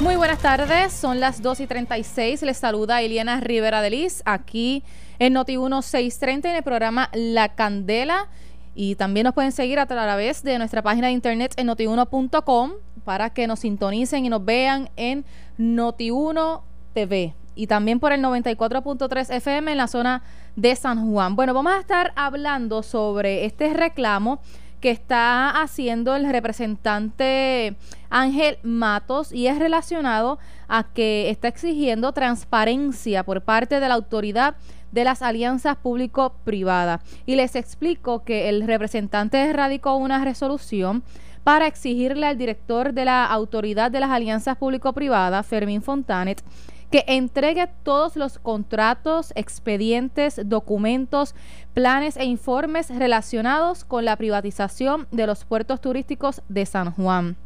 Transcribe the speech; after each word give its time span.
Muy 0.00 0.14
buenas 0.14 0.38
tardes, 0.38 0.92
son 0.92 1.18
las 1.18 1.42
2 1.42 1.58
y 1.60 1.66
36. 1.66 2.42
Les 2.42 2.56
saluda 2.56 3.02
Eliana 3.02 3.40
Rivera 3.40 3.82
de 3.82 3.90
Liz 3.90 4.22
aquí 4.24 4.84
en 5.18 5.32
Noti 5.32 5.58
1630 5.58 6.50
en 6.50 6.56
el 6.56 6.62
programa 6.62 7.10
La 7.12 7.48
Candela. 7.56 8.28
Y 8.76 8.94
también 8.94 9.24
nos 9.24 9.34
pueden 9.34 9.50
seguir 9.50 9.80
a 9.80 9.86
través 9.86 10.44
de 10.44 10.56
nuestra 10.58 10.82
página 10.82 11.08
de 11.08 11.14
internet 11.14 11.52
en 11.56 11.66
notiuno.com 11.66 12.72
para 13.04 13.30
que 13.30 13.48
nos 13.48 13.58
sintonicen 13.60 14.24
y 14.24 14.28
nos 14.28 14.44
vean 14.44 14.88
en 14.96 15.24
Noti1 15.58 16.62
TV 16.94 17.34
y 17.58 17.66
también 17.66 17.98
por 17.98 18.12
el 18.12 18.22
94.3 18.22 19.34
FM 19.34 19.72
en 19.72 19.78
la 19.78 19.88
zona 19.88 20.22
de 20.54 20.76
San 20.76 21.10
Juan. 21.10 21.34
Bueno, 21.34 21.54
vamos 21.54 21.72
a 21.72 21.80
estar 21.80 22.12
hablando 22.14 22.84
sobre 22.84 23.46
este 23.46 23.74
reclamo 23.74 24.40
que 24.80 24.90
está 24.90 25.50
haciendo 25.62 26.14
el 26.14 26.30
representante 26.30 27.76
Ángel 28.10 28.58
Matos 28.62 29.32
y 29.32 29.46
es 29.46 29.58
relacionado 29.58 30.38
a 30.68 30.84
que 30.84 31.30
está 31.30 31.48
exigiendo 31.48 32.12
transparencia 32.12 33.24
por 33.24 33.42
parte 33.42 33.80
de 33.80 33.88
la 33.88 33.94
autoridad 33.94 34.56
de 34.92 35.04
las 35.04 35.22
alianzas 35.22 35.76
público-privadas. 35.76 37.00
Y 37.26 37.36
les 37.36 37.56
explico 37.56 38.24
que 38.24 38.48
el 38.48 38.66
representante 38.66 39.52
radicó 39.52 39.96
una 39.96 40.24
resolución 40.24 41.02
para 41.44 41.66
exigirle 41.66 42.26
al 42.26 42.36
director 42.36 42.92
de 42.92 43.04
la 43.06 43.24
Autoridad 43.24 43.90
de 43.90 44.00
las 44.00 44.10
Alianzas 44.10 44.56
Público-Privadas, 44.58 45.46
Fermín 45.46 45.80
Fontanet, 45.82 46.42
que 46.90 47.04
entregue 47.06 47.68
todos 47.82 48.16
los 48.16 48.38
contratos, 48.38 49.32
expedientes, 49.34 50.40
documentos, 50.44 51.34
planes 51.74 52.16
e 52.16 52.24
informes 52.24 52.88
relacionados 52.88 53.84
con 53.84 54.04
la 54.04 54.16
privatización 54.16 55.06
de 55.10 55.26
los 55.26 55.44
puertos 55.44 55.80
turísticos 55.80 56.42
de 56.48 56.64
San 56.66 56.92
Juan. 56.92 57.36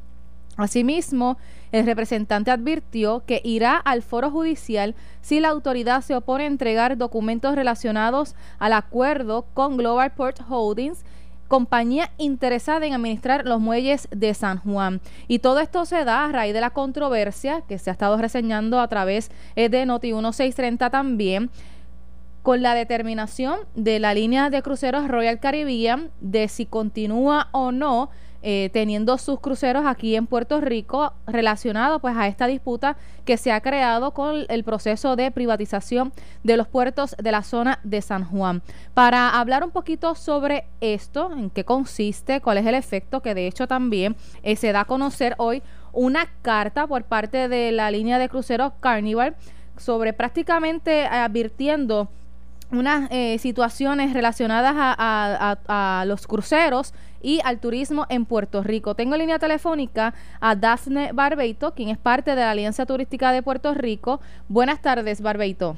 Asimismo, 0.56 1.38
el 1.72 1.86
representante 1.86 2.50
advirtió 2.50 3.24
que 3.26 3.40
irá 3.42 3.76
al 3.76 4.02
foro 4.02 4.30
judicial 4.30 4.94
si 5.22 5.40
la 5.40 5.48
autoridad 5.48 6.02
se 6.02 6.14
opone 6.14 6.44
a 6.44 6.48
entregar 6.48 6.98
documentos 6.98 7.54
relacionados 7.54 8.34
al 8.58 8.74
acuerdo 8.74 9.46
con 9.54 9.78
Global 9.78 10.12
Port 10.12 10.40
Holdings 10.46 11.04
compañía 11.52 12.10
interesada 12.16 12.86
en 12.86 12.94
administrar 12.94 13.44
los 13.44 13.60
muelles 13.60 14.08
de 14.10 14.32
San 14.32 14.56
Juan. 14.60 15.02
Y 15.28 15.40
todo 15.40 15.60
esto 15.60 15.84
se 15.84 16.02
da 16.02 16.24
a 16.24 16.32
raíz 16.32 16.54
de 16.54 16.62
la 16.62 16.70
controversia 16.70 17.60
que 17.68 17.78
se 17.78 17.90
ha 17.90 17.92
estado 17.92 18.16
reseñando 18.16 18.80
a 18.80 18.88
través 18.88 19.30
eh, 19.54 19.68
de 19.68 19.84
Noti 19.84 20.14
1630 20.14 20.88
también 20.88 21.50
con 22.42 22.62
la 22.62 22.74
determinación 22.74 23.58
de 23.74 23.98
la 23.98 24.14
línea 24.14 24.48
de 24.48 24.62
cruceros 24.62 25.08
Royal 25.08 25.40
Caribbean 25.40 26.10
de 26.22 26.48
si 26.48 26.64
continúa 26.64 27.50
o 27.52 27.70
no 27.70 28.08
eh, 28.42 28.70
teniendo 28.72 29.18
sus 29.18 29.40
cruceros 29.40 29.84
aquí 29.86 30.16
en 30.16 30.26
Puerto 30.26 30.60
Rico 30.60 31.12
relacionado 31.26 32.00
pues 32.00 32.16
a 32.16 32.26
esta 32.26 32.46
disputa 32.46 32.96
que 33.24 33.36
se 33.36 33.52
ha 33.52 33.60
creado 33.60 34.12
con 34.12 34.46
el 34.48 34.64
proceso 34.64 35.14
de 35.16 35.30
privatización 35.30 36.12
de 36.42 36.56
los 36.56 36.66
puertos 36.66 37.14
de 37.22 37.32
la 37.32 37.42
zona 37.42 37.78
de 37.84 38.02
San 38.02 38.24
Juan. 38.24 38.62
Para 38.94 39.38
hablar 39.38 39.62
un 39.62 39.70
poquito 39.70 40.14
sobre 40.14 40.64
esto, 40.80 41.32
en 41.32 41.50
qué 41.50 41.64
consiste, 41.64 42.40
cuál 42.40 42.58
es 42.58 42.66
el 42.66 42.74
efecto, 42.74 43.20
que 43.20 43.34
de 43.34 43.46
hecho 43.46 43.66
también 43.68 44.16
eh, 44.42 44.56
se 44.56 44.72
da 44.72 44.80
a 44.80 44.84
conocer 44.86 45.34
hoy 45.38 45.62
una 45.92 46.26
carta 46.42 46.86
por 46.86 47.04
parte 47.04 47.48
de 47.48 47.70
la 47.70 47.90
línea 47.90 48.18
de 48.18 48.28
cruceros 48.28 48.72
Carnival 48.80 49.36
sobre 49.76 50.12
prácticamente 50.12 51.06
advirtiendo 51.06 52.08
unas 52.72 53.10
eh, 53.10 53.38
situaciones 53.38 54.14
relacionadas 54.14 54.74
a, 54.76 56.04
los 56.06 56.26
cruceros 56.26 56.94
y 57.22 57.40
al 57.44 57.58
turismo 57.58 58.06
en 58.08 58.24
Puerto 58.24 58.62
Rico. 58.62 58.94
Tengo 58.94 59.14
en 59.14 59.20
línea 59.20 59.38
telefónica 59.38 60.14
a 60.40 60.54
Dafne 60.54 61.12
Barbeito, 61.12 61.72
quien 61.72 61.88
es 61.88 61.98
parte 61.98 62.32
de 62.34 62.40
la 62.40 62.50
Alianza 62.50 62.86
Turística 62.86 63.32
de 63.32 63.42
Puerto 63.42 63.74
Rico. 63.74 64.20
Buenas 64.48 64.82
tardes, 64.82 65.22
Barbeito. 65.22 65.76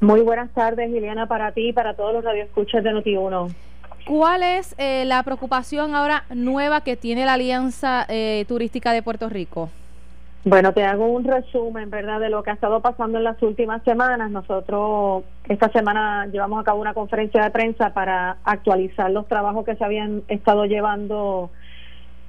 Muy 0.00 0.20
buenas 0.22 0.50
tardes, 0.50 0.90
Liliana, 0.90 1.26
para 1.26 1.52
ti 1.52 1.68
y 1.68 1.72
para 1.72 1.94
todos 1.94 2.14
los 2.14 2.24
radioescuchas 2.24 2.82
de 2.82 2.90
Noti1. 2.90 3.54
¿Cuál 4.06 4.42
es 4.42 4.74
eh, 4.78 5.04
la 5.04 5.22
preocupación 5.22 5.94
ahora 5.94 6.24
nueva 6.34 6.80
que 6.80 6.96
tiene 6.96 7.26
la 7.26 7.34
Alianza 7.34 8.06
eh, 8.08 8.44
Turística 8.48 8.92
de 8.92 9.02
Puerto 9.02 9.28
Rico? 9.28 9.68
Bueno, 10.42 10.72
te 10.72 10.84
hago 10.84 11.06
un 11.06 11.24
resumen, 11.24 11.90
¿verdad?, 11.90 12.18
de 12.18 12.30
lo 12.30 12.42
que 12.42 12.50
ha 12.50 12.54
estado 12.54 12.80
pasando 12.80 13.18
en 13.18 13.24
las 13.24 13.42
últimas 13.42 13.82
semanas. 13.82 14.30
Nosotros 14.30 15.24
esta 15.46 15.68
semana 15.70 16.26
llevamos 16.26 16.60
a 16.60 16.64
cabo 16.64 16.80
una 16.80 16.94
conferencia 16.94 17.42
de 17.42 17.50
prensa 17.50 17.92
para 17.92 18.38
actualizar 18.44 19.10
los 19.10 19.28
trabajos 19.28 19.66
que 19.66 19.76
se 19.76 19.84
habían 19.84 20.22
estado 20.28 20.64
llevando 20.64 21.50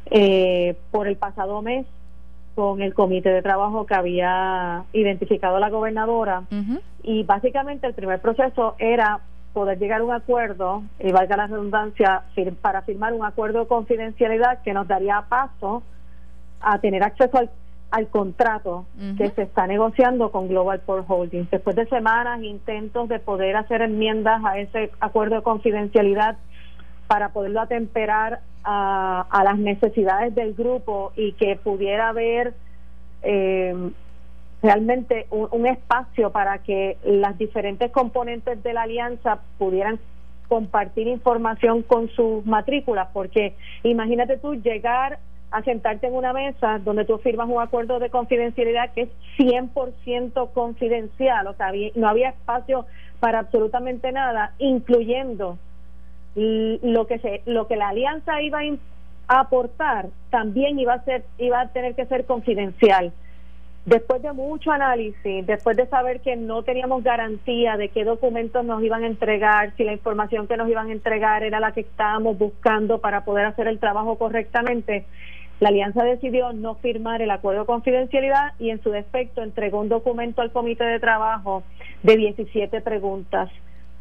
eh, 0.08 0.76
por 0.92 1.08
el 1.08 1.16
pasado 1.16 1.62
mes 1.62 1.86
con 2.54 2.82
el 2.82 2.94
comité 2.94 3.30
de 3.30 3.42
trabajo 3.42 3.86
que 3.86 3.96
había 3.96 4.84
identificado 4.92 5.58
la 5.60 5.70
gobernadora. 5.70 6.44
Y 7.04 7.24
básicamente 7.24 7.88
el 7.88 7.94
primer 7.94 8.20
proceso 8.20 8.76
era 8.78 9.22
poder 9.54 9.80
llegar 9.80 10.02
a 10.02 10.04
un 10.04 10.14
acuerdo, 10.14 10.84
y 11.00 11.14
valga 11.14 11.38
la 11.38 11.48
redundancia, 11.48 12.24
para 12.62 12.82
firmar 12.82 13.14
un 13.14 13.24
acuerdo 13.24 13.60
de 13.62 13.68
confidencialidad 13.68 14.62
que 14.64 14.74
nos 14.74 14.88
daría 14.88 15.24
paso 15.30 15.84
a 16.60 16.80
tener 16.80 17.04
acceso 17.04 17.38
al 17.38 17.50
al 17.92 18.08
contrato 18.08 18.86
que 19.18 19.30
se 19.32 19.44
está 19.44 19.68
negociando 19.68 20.32
con 20.32 20.48
Global 20.48 20.80
Port 20.80 21.06
Holdings. 21.08 21.52
Después 21.52 21.76
de 21.76 21.86
semanas, 21.88 22.42
intentos 22.42 23.10
de 23.10 23.20
poder 23.20 23.58
hacer 23.58 23.82
enmiendas 23.82 24.44
a 24.46 24.58
ese 24.58 24.92
acuerdo 25.02 25.36
de 25.36 25.42
confidencialidad 25.42 26.38
para 27.08 27.30
poderlo 27.30 27.60
atemperar 27.60 28.40
a, 28.64 29.26
a 29.30 29.44
las 29.44 29.58
necesidades 29.58 30.34
del 30.34 30.54
grupo 30.54 31.12
y 31.18 31.34
que 31.34 31.58
pudiera 31.58 32.10
haber 32.10 32.54
eh, 33.24 33.76
realmente 34.62 35.28
un, 35.30 35.50
un 35.52 35.68
espacio 35.68 36.32
para 36.32 36.60
que 36.60 36.98
las 37.04 37.38
diferentes 37.38 37.92
componentes 37.92 38.64
de 38.64 38.74
la 38.74 38.84
alianza 38.84 39.40
pudieran 39.58 40.00
compartir 40.48 41.08
información 41.08 41.82
con 41.82 42.10
sus 42.10 42.46
matrículas, 42.46 43.10
porque 43.12 43.56
imagínate 43.84 44.38
tú 44.38 44.56
llegar 44.56 45.20
a 45.52 45.62
sentarte 45.64 46.08
en 46.08 46.16
una 46.16 46.34
mesa 46.34 46.80
donde 46.80 47.06
tú 47.06 47.18
firmas 47.18 47.50
un 47.50 47.62
acuerdo 47.62 48.00
de 48.00 48.10
confidencialidad 48.10 48.94
que 48.94 49.02
es 49.02 49.10
100% 49.38 50.52
confidencial, 50.54 51.48
o 51.48 51.54
sea, 51.54 51.72
no 51.96 52.08
había 52.08 52.30
espacio 52.30 52.86
para 53.20 53.40
absolutamente 53.40 54.12
nada, 54.12 54.54
incluyendo 54.60 55.58
lo 56.36 57.08
que 57.08 57.20
se, 57.20 57.42
lo 57.46 57.68
que 57.68 57.76
la 57.76 57.90
alianza 57.90 58.42
iba 58.42 58.60
a 59.28 59.40
aportar 59.40 60.08
también 60.30 60.80
iba 60.80 60.94
a 60.94 61.04
ser 61.04 61.26
iba 61.38 61.60
a 61.60 61.68
tener 61.68 61.96
que 61.96 62.06
ser 62.06 62.26
confidencial. 62.26 63.12
Después 63.86 64.22
de 64.22 64.32
mucho 64.32 64.72
análisis, 64.72 65.46
después 65.46 65.76
de 65.76 65.88
saber 65.88 66.22
que 66.22 66.36
no 66.36 66.62
teníamos 66.62 67.04
garantía 67.04 67.78
de 67.78 67.90
qué 67.90 68.04
documentos 68.04 68.64
nos 68.64 68.84
iban 68.84 69.04
a 69.04 69.08
entregar, 69.08 69.74
si 69.76 69.84
la 69.84 69.94
información 69.94 70.48
que 70.48 70.56
nos 70.56 70.70
iban 70.70 70.90
a 70.90 70.92
entregar 70.92 71.44
era 71.44 71.60
la 71.60 71.72
que 71.72 71.82
estábamos 71.82 72.38
buscando 72.38 73.00
para 73.00 73.26
poder 73.26 73.48
hacer 73.48 73.68
el 73.68 73.80
trabajo 73.80 74.20
correctamente, 74.20 75.06
la 75.62 75.70
alianza 75.70 76.04
decidió 76.04 76.54
no 76.54 76.74
firmar 76.74 77.22
el 77.22 77.30
acuerdo 77.30 77.62
de 77.62 77.66
confidencialidad 77.68 78.54
y 78.58 78.72
en 78.72 78.82
su 78.82 78.90
defecto 78.90 79.44
entregó 79.44 79.80
un 79.80 79.90
documento 79.90 80.42
al 80.42 80.52
comité 80.52 80.86
de 80.86 81.00
trabajo 81.00 81.62
de 82.02 82.18
17 82.18 82.82
preguntas. 82.82 83.48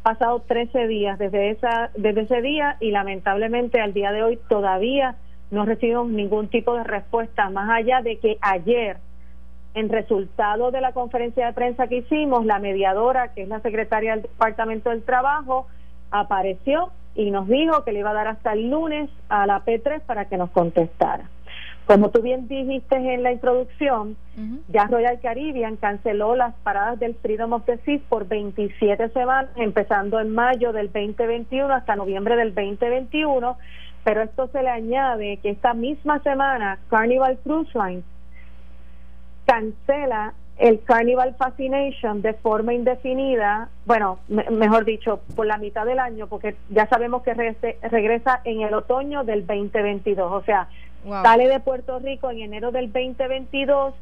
Pasado 0.01 0.39
13 0.39 0.87
días 0.87 1.19
desde, 1.19 1.51
esa, 1.51 1.91
desde 1.95 2.21
ese 2.21 2.41
día 2.41 2.77
y 2.79 2.89
lamentablemente 2.89 3.79
al 3.79 3.93
día 3.93 4.11
de 4.11 4.23
hoy 4.23 4.39
todavía 4.49 5.17
no 5.51 5.63
recibimos 5.63 6.07
ningún 6.07 6.47
tipo 6.47 6.73
de 6.73 6.83
respuesta, 6.83 7.51
más 7.51 7.69
allá 7.69 8.01
de 8.01 8.17
que 8.17 8.39
ayer, 8.41 8.97
en 9.75 9.89
resultado 9.89 10.71
de 10.71 10.81
la 10.81 10.93
conferencia 10.93 11.45
de 11.45 11.53
prensa 11.53 11.85
que 11.85 11.97
hicimos, 11.97 12.43
la 12.43 12.57
mediadora, 12.57 13.35
que 13.35 13.43
es 13.43 13.47
la 13.47 13.59
secretaria 13.59 14.13
del 14.13 14.23
Departamento 14.23 14.89
del 14.89 15.03
Trabajo, 15.03 15.67
apareció 16.09 16.89
y 17.13 17.29
nos 17.29 17.47
dijo 17.47 17.83
que 17.83 17.91
le 17.91 17.99
iba 17.99 18.09
a 18.09 18.15
dar 18.15 18.29
hasta 18.29 18.53
el 18.53 18.71
lunes 18.71 19.11
a 19.29 19.45
la 19.45 19.63
P3 19.63 20.01
para 20.01 20.25
que 20.25 20.37
nos 20.37 20.49
contestara. 20.49 21.29
Como 21.85 22.09
tú 22.09 22.21
bien 22.21 22.47
dijiste 22.47 22.95
en 22.95 23.23
la 23.23 23.31
introducción, 23.31 24.15
ya 24.69 24.85
Royal 24.85 25.19
Caribbean 25.19 25.75
canceló 25.75 26.35
las 26.35 26.53
paradas 26.63 26.99
del 26.99 27.15
Freedom 27.15 27.53
of 27.53 27.65
the 27.65 27.77
Seas 27.79 28.01
por 28.07 28.27
27 28.27 29.09
semanas, 29.09 29.51
empezando 29.57 30.19
en 30.19 30.33
mayo 30.33 30.71
del 30.71 30.91
2021 30.91 31.73
hasta 31.73 31.95
noviembre 31.95 32.37
del 32.37 32.53
2021, 32.55 33.57
pero 34.03 34.21
esto 34.21 34.47
se 34.47 34.63
le 34.63 34.69
añade 34.69 35.37
que 35.37 35.49
esta 35.49 35.73
misma 35.73 36.19
semana 36.19 36.79
Carnival 36.89 37.37
Cruise 37.43 37.73
Line 37.75 38.03
cancela 39.45 40.33
el 40.57 40.83
Carnival 40.83 41.35
Fascination 41.37 42.21
de 42.21 42.33
forma 42.33 42.73
indefinida, 42.73 43.69
bueno, 43.85 44.19
mejor 44.27 44.85
dicho, 44.85 45.21
por 45.35 45.47
la 45.47 45.57
mitad 45.57 45.85
del 45.85 45.97
año, 45.99 46.27
porque 46.27 46.55
ya 46.69 46.87
sabemos 46.87 47.23
que 47.23 47.33
regresa 47.33 48.41
en 48.43 48.61
el 48.61 48.73
otoño 48.75 49.23
del 49.23 49.45
2022, 49.47 50.31
o 50.31 50.43
sea, 50.43 50.69
Sale 51.03 51.47
de 51.47 51.59
Puerto 51.59 51.99
Rico 51.99 52.29
en 52.29 52.39
enero 52.39 52.71
del 52.71 52.91
2022 52.91 53.93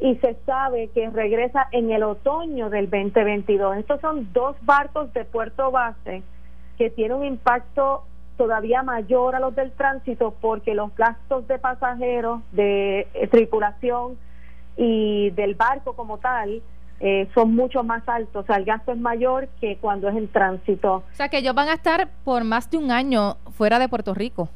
y 0.00 0.14
se 0.16 0.36
sabe 0.46 0.88
que 0.94 1.10
regresa 1.10 1.68
en 1.72 1.90
el 1.90 2.02
otoño 2.02 2.70
del 2.70 2.88
2022. 2.88 3.78
Estos 3.78 4.00
son 4.00 4.32
dos 4.32 4.56
barcos 4.62 5.12
de 5.12 5.24
puerto 5.24 5.70
base 5.70 6.22
que 6.78 6.90
tienen 6.90 7.18
un 7.18 7.24
impacto 7.24 8.04
todavía 8.36 8.82
mayor 8.82 9.34
a 9.34 9.40
los 9.40 9.54
del 9.56 9.72
tránsito 9.72 10.34
porque 10.40 10.74
los 10.74 10.94
gastos 10.94 11.48
de 11.48 11.58
pasajeros, 11.58 12.40
de 12.52 13.08
eh, 13.12 13.26
tripulación, 13.28 14.16
y 14.78 15.30
del 15.30 15.56
barco 15.56 15.94
como 15.94 16.18
tal 16.18 16.62
eh, 17.00 17.28
son 17.34 17.54
mucho 17.54 17.82
más 17.82 18.08
altos. 18.08 18.44
O 18.44 18.46
sea, 18.46 18.56
el 18.56 18.64
gasto 18.64 18.92
es 18.92 18.98
mayor 18.98 19.48
que 19.60 19.76
cuando 19.76 20.08
es 20.08 20.16
en 20.16 20.28
tránsito. 20.28 20.94
O 20.94 21.14
sea, 21.14 21.28
que 21.28 21.38
ellos 21.38 21.54
van 21.54 21.68
a 21.68 21.74
estar 21.74 22.08
por 22.24 22.44
más 22.44 22.70
de 22.70 22.78
un 22.78 22.90
año 22.90 23.36
fuera 23.56 23.78
de 23.78 23.88
Puerto 23.88 24.14
Rico. 24.14 24.48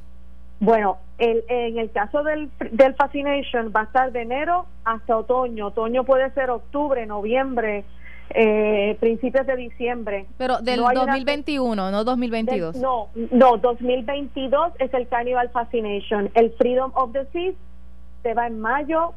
Bueno, 0.62 0.98
el, 1.18 1.42
en 1.48 1.76
el 1.76 1.90
caso 1.90 2.22
del, 2.22 2.48
del 2.70 2.94
Fascination 2.94 3.72
va 3.74 3.80
a 3.80 3.84
estar 3.84 4.12
de 4.12 4.22
enero 4.22 4.66
hasta 4.84 5.16
otoño. 5.16 5.66
Otoño 5.66 6.04
puede 6.04 6.30
ser 6.34 6.50
octubre, 6.50 7.04
noviembre, 7.04 7.84
eh, 8.30 8.96
principios 9.00 9.44
de 9.44 9.56
diciembre. 9.56 10.26
Pero 10.38 10.58
del 10.58 10.78
2021, 10.78 11.90
no 11.90 12.04
2022. 12.04 12.76
no, 12.76 13.08
no, 13.32 13.56
2022 13.56 14.74
es 14.78 14.94
el 14.94 15.08
Carnival 15.08 15.48
Fascination. 15.48 16.30
El 16.34 16.52
Freedom 16.52 16.92
of 16.94 17.12
the 17.12 17.26
Seas 17.32 17.56
se 18.22 18.32
va 18.32 18.46
en 18.46 18.60
mayo 18.60 19.14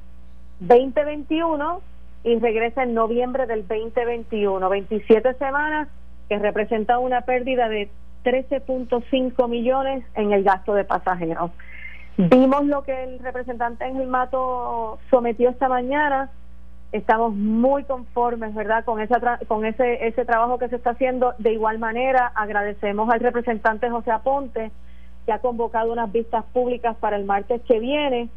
2021 0.61 1.79
y 2.23 2.39
regresa 2.39 2.81
en 2.81 2.95
noviembre 2.95 3.45
del 3.45 3.67
2021. 3.67 4.67
27 4.67 5.35
semanas 5.35 5.89
que 6.27 6.39
representa 6.39 6.97
una 6.97 7.21
pérdida 7.21 7.69
de 7.69 7.91
13.5 8.25 9.47
millones 9.47 10.03
en 10.15 10.33
el 10.33 10.43
gasto 10.43 10.73
de 10.73 10.83
pasajeros. 10.83 11.51
Vimos 12.17 12.65
lo 12.65 12.83
que 12.83 13.03
el 13.03 13.19
representante 13.19 13.83
Ángel 13.85 14.07
Mato 14.07 14.99
sometió 15.09 15.49
esta 15.49 15.69
mañana 15.69 16.31
estamos 16.91 17.35
muy 17.35 17.83
conformes, 17.83 18.55
¿verdad?, 18.55 18.85
con 18.85 19.01
esa 19.01 19.39
con 19.47 19.65
ese 19.65 20.07
ese 20.07 20.25
trabajo 20.25 20.57
que 20.57 20.69
se 20.69 20.77
está 20.77 20.91
haciendo. 20.91 21.33
De 21.39 21.51
igual 21.51 21.77
manera, 21.77 22.31
agradecemos 22.35 23.09
al 23.09 23.19
representante 23.19 23.89
José 23.89 24.11
Aponte 24.11 24.71
que 25.25 25.31
ha 25.31 25.39
convocado 25.39 25.91
unas 25.91 26.11
vistas 26.11 26.45
públicas 26.53 26.95
para 26.97 27.17
el 27.17 27.25
martes 27.25 27.61
que 27.67 27.79
viene. 27.79 28.29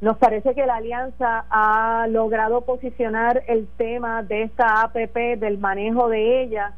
Nos 0.00 0.16
parece 0.16 0.54
que 0.54 0.64
la 0.64 0.76
alianza 0.76 1.44
ha 1.50 2.06
logrado 2.08 2.62
posicionar 2.62 3.42
el 3.48 3.66
tema 3.76 4.22
de 4.22 4.44
esta 4.44 4.82
APP, 4.82 5.38
del 5.38 5.58
manejo 5.58 6.08
de 6.08 6.42
ella, 6.42 6.72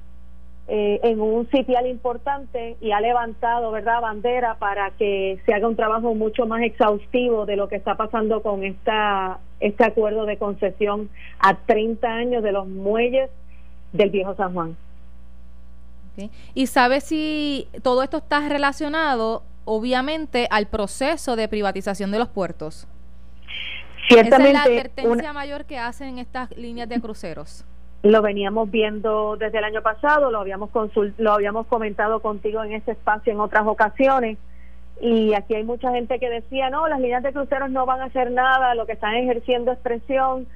eh, 0.69 1.01
en 1.03 1.21
un 1.21 1.51
sitial 1.51 1.89
importante 1.89 2.77
y 2.81 2.93
ha 2.93 3.01
levantado, 3.01 3.73
¿verdad?, 3.73 4.01
bandera 4.01 4.55
para 4.55 4.93
que 4.93 5.41
se 5.45 5.53
haga 5.53 5.67
un 5.67 5.75
trabajo 5.75 6.15
mucho 6.15 6.47
más 6.47 6.63
exhaustivo 6.63 7.47
de 7.47 7.57
lo 7.57 7.69
que 7.69 7.77
está 7.77 7.97
pasando 7.97 8.43
con 8.43 8.63
esta 8.63 9.41
este 9.59 9.85
acuerdo 9.85 10.25
de 10.25 10.39
concesión 10.39 11.11
a 11.41 11.57
30 11.57 12.09
años 12.09 12.43
de 12.43 12.53
los 12.53 12.67
muelles 12.67 13.31
del 13.93 14.11
Viejo 14.11 14.35
San 14.35 14.55
Juan. 14.55 14.77
¿Y 16.55 16.67
sabe 16.67 17.01
si 17.01 17.69
todo 17.83 18.03
esto 18.03 18.19
está 18.19 18.49
relacionado, 18.49 19.43
obviamente, 19.65 20.47
al 20.51 20.67
proceso 20.67 21.37
de 21.37 21.49
privatización 21.49 22.11
de 22.13 22.19
los 22.19 22.29
puertos? 22.29 22.87
Ciertamente. 24.09 24.37
Esa 24.37 24.47
es 24.47 24.53
la 24.53 24.63
advertencia 24.63 25.33
mayor 25.33 25.65
que 25.65 25.79
hacen 25.79 26.19
estas 26.19 26.51
líneas 26.57 26.89
de 26.89 27.01
cruceros 27.01 27.65
lo 28.03 28.21
veníamos 28.21 28.71
viendo 28.71 29.37
desde 29.37 29.59
el 29.59 29.65
año 29.65 29.83
pasado, 29.83 30.31
lo 30.31 30.41
habíamos 30.41 30.71
lo 31.19 31.33
habíamos 31.33 31.67
comentado 31.67 32.21
contigo 32.21 32.65
en 32.65 32.73
ese 32.73 32.93
espacio 32.93 33.33
en 33.33 33.41
otras 33.41 33.65
ocasiones. 33.67 34.39
Y 35.01 35.35
aquí 35.35 35.55
hay 35.55 35.65
mucha 35.65 35.91
gente 35.93 36.19
que 36.19 36.29
decía, 36.29 36.71
no, 36.71 36.87
las 36.89 37.01
líneas 37.01 37.23
de 37.23 37.33
cruceros 37.33 37.71
no 37.71 37.87
van 37.87 38.01
a 38.01 38.05
hacer 38.05 38.31
nada, 38.31 38.75
lo 38.75 38.87
que 38.87 38.93
están 38.93 39.15
ejerciendo 39.15 39.73
es 39.73 39.79
presión, 39.79 40.47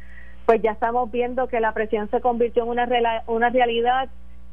pues 0.45 0.63
ya 0.63 0.73
estamos 0.73 1.11
viendo 1.11 1.49
que 1.49 1.61
la 1.61 1.73
presión 1.73 2.09
se 2.11 2.21
convirtió 2.21 2.65
en 2.65 2.71
una, 2.71 2.89
una 3.27 3.49
realidad, 3.51 4.09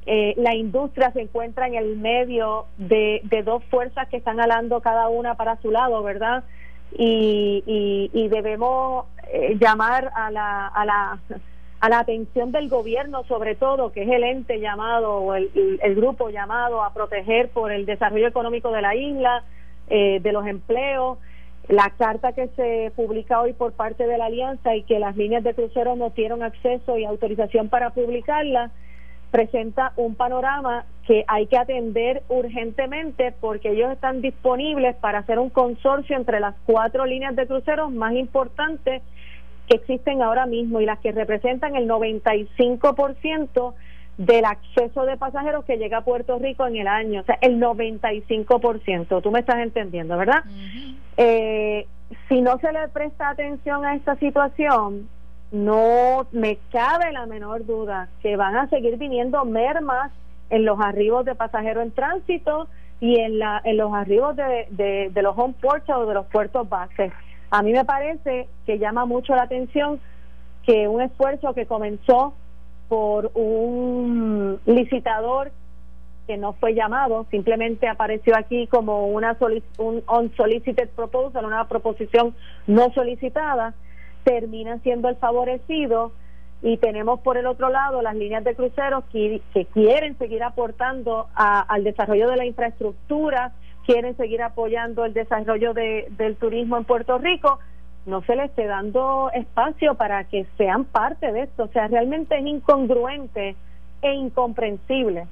eh, 0.06 0.34
la 0.38 0.56
industria 0.56 1.12
se 1.12 1.22
encuentra 1.22 1.68
en 1.68 1.76
el 1.76 1.96
medio 1.98 2.66
de, 2.78 3.22
de 3.24 3.44
dos 3.44 3.64
fuerzas 3.66 4.08
que 4.10 4.18
están 4.18 4.40
alando 4.40 4.82
cada 4.82 5.10
una 5.10 5.36
para 5.36 5.58
su 5.58 5.72
lado, 5.72 6.02
¿verdad? 6.04 6.44
Y, 6.92 7.64
y, 7.66 8.10
y 8.14 8.28
debemos 8.30 9.06
eh, 9.32 9.58
llamar 9.60 10.12
a 10.16 10.30
la, 10.32 10.68
a 10.68 10.86
la 10.86 11.20
a 11.84 11.90
la 11.90 12.00
atención 12.00 12.54
del 12.54 12.70
gobierno, 12.70 13.26
sobre 13.26 13.56
todo, 13.56 13.92
que 13.92 14.04
es 14.04 14.10
el 14.10 14.24
ente 14.24 14.62
llamado 14.62 15.16
o 15.16 15.36
el, 15.36 15.50
grupo 15.98 16.30
llamado 16.30 16.82
a 16.82 16.94
proteger 16.94 17.50
por 17.50 17.74
el 17.74 17.86
desarrollo 17.86 18.30
económico 18.30 18.72
de 18.72 18.82
la 18.82 18.96
isla, 18.96 19.44
eh, 19.90 20.22
de 20.22 20.32
los 20.32 20.48
empleos. 20.48 21.18
La 21.68 21.90
carta 21.98 22.32
que 22.32 22.48
se 22.56 22.94
publica 22.96 23.42
hoy 23.42 23.52
por 23.52 23.74
parte 23.74 24.08
de 24.08 24.18
la 24.18 24.28
Alianza 24.28 24.74
y 24.78 24.84
que 24.84 24.98
las 24.98 25.18
líneas 25.18 25.44
de 25.44 25.54
crucero 25.54 25.98
no 25.98 26.12
tienen 26.12 26.42
acceso 26.42 26.98
y 26.98 27.04
autorización 27.04 27.68
para 27.68 27.90
publicarla, 27.90 28.72
presenta 29.30 29.92
un 29.98 30.16
panorama 30.16 30.86
que 31.06 31.26
hay 31.28 31.48
que 31.48 31.58
atender 31.58 32.24
urgentemente 32.30 33.34
porque 33.42 33.72
ellos 33.72 33.92
están 33.92 34.22
disponibles 34.22 34.96
para 34.96 35.20
hacer 35.20 35.38
un 35.38 35.50
consorcio 35.50 36.16
entre 36.16 36.40
las 36.40 36.56
cuatro 36.66 37.06
líneas 37.06 37.36
de 37.36 37.46
cruceros 37.46 37.92
más 37.92 38.14
importantes 38.14 39.02
que 39.68 39.76
existen 39.76 40.22
ahora 40.22 40.46
mismo 40.46 40.82
y 40.82 40.86
las 40.86 41.00
que 41.00 41.12
representan 41.12 41.76
el 41.76 41.88
95% 41.88 43.74
del 44.18 44.46
acceso 44.46 45.06
de 45.06 45.18
pasajeros 45.18 45.66
que 45.66 45.78
llega 45.78 46.00
a 46.00 46.04
Puerto 46.04 46.38
Rico 46.38 46.68
en 46.68 46.76
el 46.78 46.88
año, 46.88 47.22
o 47.22 47.24
sea, 47.24 47.38
el 47.42 47.60
95%, 47.60 49.22
tú 49.22 49.32
me 49.32 49.40
estás 49.40 49.58
entendiendo, 49.58 50.18
¿verdad? 50.18 50.44
eh, 51.18 51.88
si 52.30 52.42
no 52.42 52.60
se 52.60 52.72
le 52.72 52.88
presta 52.90 53.30
atención 53.30 53.86
a 53.86 53.96
esta 53.96 54.16
situación, 54.18 55.10
no 55.52 56.28
me 56.32 56.58
cabe 56.72 57.12
la 57.12 57.26
menor 57.26 57.66
duda 57.66 58.10
que 58.22 58.36
van 58.36 58.56
a 58.56 58.68
seguir 58.70 58.98
viniendo 58.98 59.46
mermas 59.46 60.12
en 60.50 60.66
los 60.66 60.80
arribos 60.80 61.26
de 61.26 61.36
pasajeros 61.36 61.84
en 61.84 61.92
tránsito 61.92 62.68
y 63.00 63.20
en, 63.20 63.40
la, 63.40 63.62
en 63.64 63.78
los 63.78 63.94
arribos 63.94 64.36
de, 64.36 64.68
de, 64.70 65.10
de 65.12 65.22
los 65.22 65.38
home 65.38 65.56
ports 65.60 65.90
o 65.90 66.06
de 66.06 66.14
los 66.14 66.26
puertos 66.28 66.68
bases. 66.70 67.12
A 67.54 67.62
mí 67.62 67.72
me 67.72 67.86
parece 67.86 68.48
que 68.66 68.80
llama 68.80 69.06
mucho 69.06 69.36
la 69.36 69.44
atención 69.44 70.00
que 70.66 70.88
un 70.88 71.04
esfuerzo 71.04 71.54
que 71.54 71.68
comenzó 71.68 72.34
por 72.90 73.30
un 73.36 74.60
licitador 74.66 75.52
que 76.26 76.36
no 76.36 76.54
fue 76.54 76.74
llamado, 76.74 77.28
simplemente 77.30 77.88
apareció 77.88 78.36
aquí 78.36 78.66
como 78.66 79.06
una 79.06 79.38
un 79.78 80.02
unsolicited 80.08 80.90
proposal, 80.96 81.46
una 81.46 81.68
proposición 81.68 82.34
no 82.66 82.92
solicitada, 82.92 83.76
termina 84.24 84.80
siendo 84.80 85.08
el 85.10 85.16
favorecido 85.18 86.12
y 86.64 86.78
tenemos 86.78 87.20
por 87.20 87.38
el 87.38 87.46
otro 87.46 87.70
lado 87.70 88.02
las 88.02 88.16
líneas 88.16 88.44
de 88.44 88.56
cruceros 88.56 89.04
que, 89.12 89.44
que 89.54 89.66
quieren 89.66 90.18
seguir 90.18 90.42
aportando 90.42 91.28
al 91.36 91.84
desarrollo 91.84 92.32
de 92.32 92.38
la 92.38 92.46
infraestructura 92.48 93.52
quieren 93.86 94.16
seguir 94.18 94.42
apoyando 94.42 95.06
el 95.06 95.14
desarrollo 95.14 95.74
de, 95.74 96.08
del 96.18 96.36
turismo 96.36 96.78
en 96.78 96.86
Puerto 96.86 97.18
Rico, 97.18 97.60
no 98.06 98.22
se 98.24 98.36
les 98.36 98.50
esté 98.50 98.66
dando 98.66 99.32
espacio 99.34 99.96
para 99.96 100.26
que 100.26 100.46
sean 100.58 100.86
parte 100.86 101.32
de 101.32 101.44
esto. 101.44 101.64
O 101.64 101.68
sea, 101.70 101.88
realmente 101.88 102.38
es 102.38 102.46
incongruente 102.46 103.56
e 104.02 104.14
incomprensible 104.14 105.28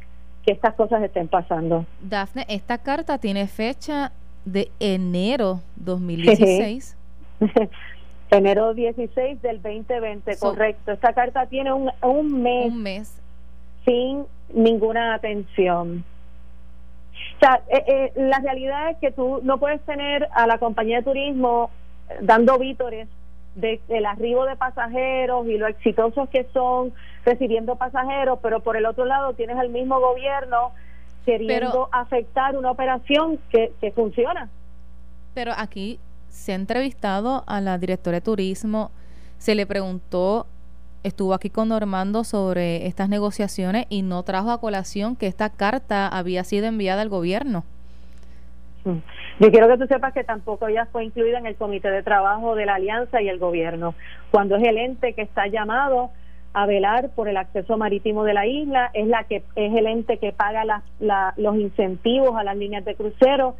que 0.45 0.53
estas 0.53 0.73
cosas 0.75 1.03
estén 1.03 1.27
pasando. 1.27 1.85
Dafne, 1.99 2.45
esta 2.47 2.77
carta 2.77 3.17
tiene 3.17 3.47
fecha 3.47 4.11
de 4.45 4.71
enero 4.79 5.61
2016. 5.75 6.97
enero 8.31 8.73
16 8.73 9.41
del 9.41 9.61
2020, 9.61 10.37
correcto. 10.37 10.91
Esta 10.93 11.13
carta 11.13 11.45
tiene 11.47 11.73
un, 11.73 11.91
un 12.01 12.41
mes. 12.41 12.71
Un 12.71 12.81
mes. 12.81 13.21
Sin 13.85 14.25
ninguna 14.53 15.13
atención. 15.13 16.03
O 17.41 17.43
sea, 17.43 17.59
eh, 17.69 17.83
eh, 17.87 18.11
la 18.17 18.37
realidad 18.37 18.91
es 18.91 18.97
que 18.97 19.11
tú 19.11 19.39
no 19.41 19.57
puedes 19.57 19.81
tener 19.81 20.29
a 20.33 20.45
la 20.45 20.59
compañía 20.59 20.97
de 20.97 21.03
turismo 21.03 21.71
eh, 22.07 22.17
dando 22.21 22.59
vítores 22.59 23.07
de, 23.55 23.81
del 23.87 24.05
arribo 24.05 24.45
de 24.45 24.55
pasajeros 24.55 25.47
y 25.47 25.57
lo 25.57 25.65
exitosos 25.65 26.29
que 26.29 26.45
son 26.53 26.93
recibiendo 27.25 27.77
pasajeros, 27.77 28.37
pero 28.43 28.59
por 28.59 28.77
el 28.77 28.85
otro 28.85 29.05
lado 29.05 29.33
tienes 29.33 29.57
al 29.57 29.69
mismo 29.69 29.99
gobierno 29.99 30.71
queriendo 31.25 31.89
afectar 31.91 32.55
una 32.55 32.69
operación 32.69 33.39
que, 33.49 33.73
que 33.81 33.91
funciona. 33.91 34.47
Pero 35.33 35.53
aquí 35.57 35.99
se 36.29 36.51
ha 36.51 36.55
entrevistado 36.55 37.43
a 37.47 37.59
la 37.59 37.79
directora 37.79 38.17
de 38.17 38.21
turismo, 38.21 38.91
se 39.39 39.55
le 39.55 39.65
preguntó 39.65 40.45
estuvo 41.03 41.33
aquí 41.33 41.49
con 41.49 41.69
Normando 41.69 42.23
sobre 42.23 42.87
estas 42.87 43.09
negociaciones 43.09 43.85
y 43.89 44.01
no 44.01 44.23
trajo 44.23 44.51
a 44.51 44.59
colación 44.59 45.15
que 45.15 45.27
esta 45.27 45.49
carta 45.49 46.07
había 46.07 46.43
sido 46.43 46.67
enviada 46.67 47.01
al 47.01 47.09
gobierno. 47.09 47.63
Yo 49.39 49.51
quiero 49.51 49.67
que 49.67 49.77
tú 49.77 49.87
sepas 49.87 50.13
que 50.13 50.23
tampoco 50.23 50.67
ella 50.67 50.87
fue 50.91 51.05
incluida 51.05 51.37
en 51.37 51.45
el 51.45 51.55
comité 51.55 51.89
de 51.89 52.03
trabajo 52.03 52.55
de 52.55 52.65
la 52.65 52.75
alianza 52.75 53.21
y 53.21 53.29
el 53.29 53.37
gobierno, 53.37 53.93
cuando 54.31 54.55
es 54.55 54.63
el 54.63 54.77
ente 54.77 55.13
que 55.13 55.21
está 55.21 55.47
llamado 55.47 56.11
a 56.53 56.65
velar 56.65 57.09
por 57.15 57.29
el 57.29 57.37
acceso 57.37 57.77
marítimo 57.77 58.23
de 58.23 58.33
la 58.33 58.45
isla, 58.45 58.89
es 58.93 59.07
la 59.07 59.23
que 59.23 59.37
es 59.55 59.73
el 59.73 59.87
ente 59.87 60.17
que 60.17 60.33
paga 60.33 60.83
los 61.37 61.55
incentivos 61.55 62.35
a 62.35 62.43
las 62.43 62.57
líneas 62.57 62.83
de 62.83 62.95
crucero. 62.95 63.55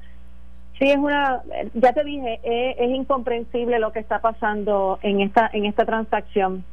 Sí, 0.78 0.90
es 0.90 0.98
una, 0.98 1.42
ya 1.74 1.94
te 1.94 2.04
dije, 2.04 2.40
es, 2.44 2.76
es 2.80 2.90
incomprensible 2.90 3.80
lo 3.80 3.92
que 3.92 4.00
está 4.00 4.20
pasando 4.20 5.00
en 5.04 5.22
esta 5.22 5.50
en 5.54 5.66
esta 5.66 5.86
transacción. 5.86 6.66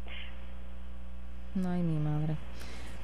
No 1.62 1.70
hay 1.70 1.82
mi 1.82 1.98
madre. 1.98 2.36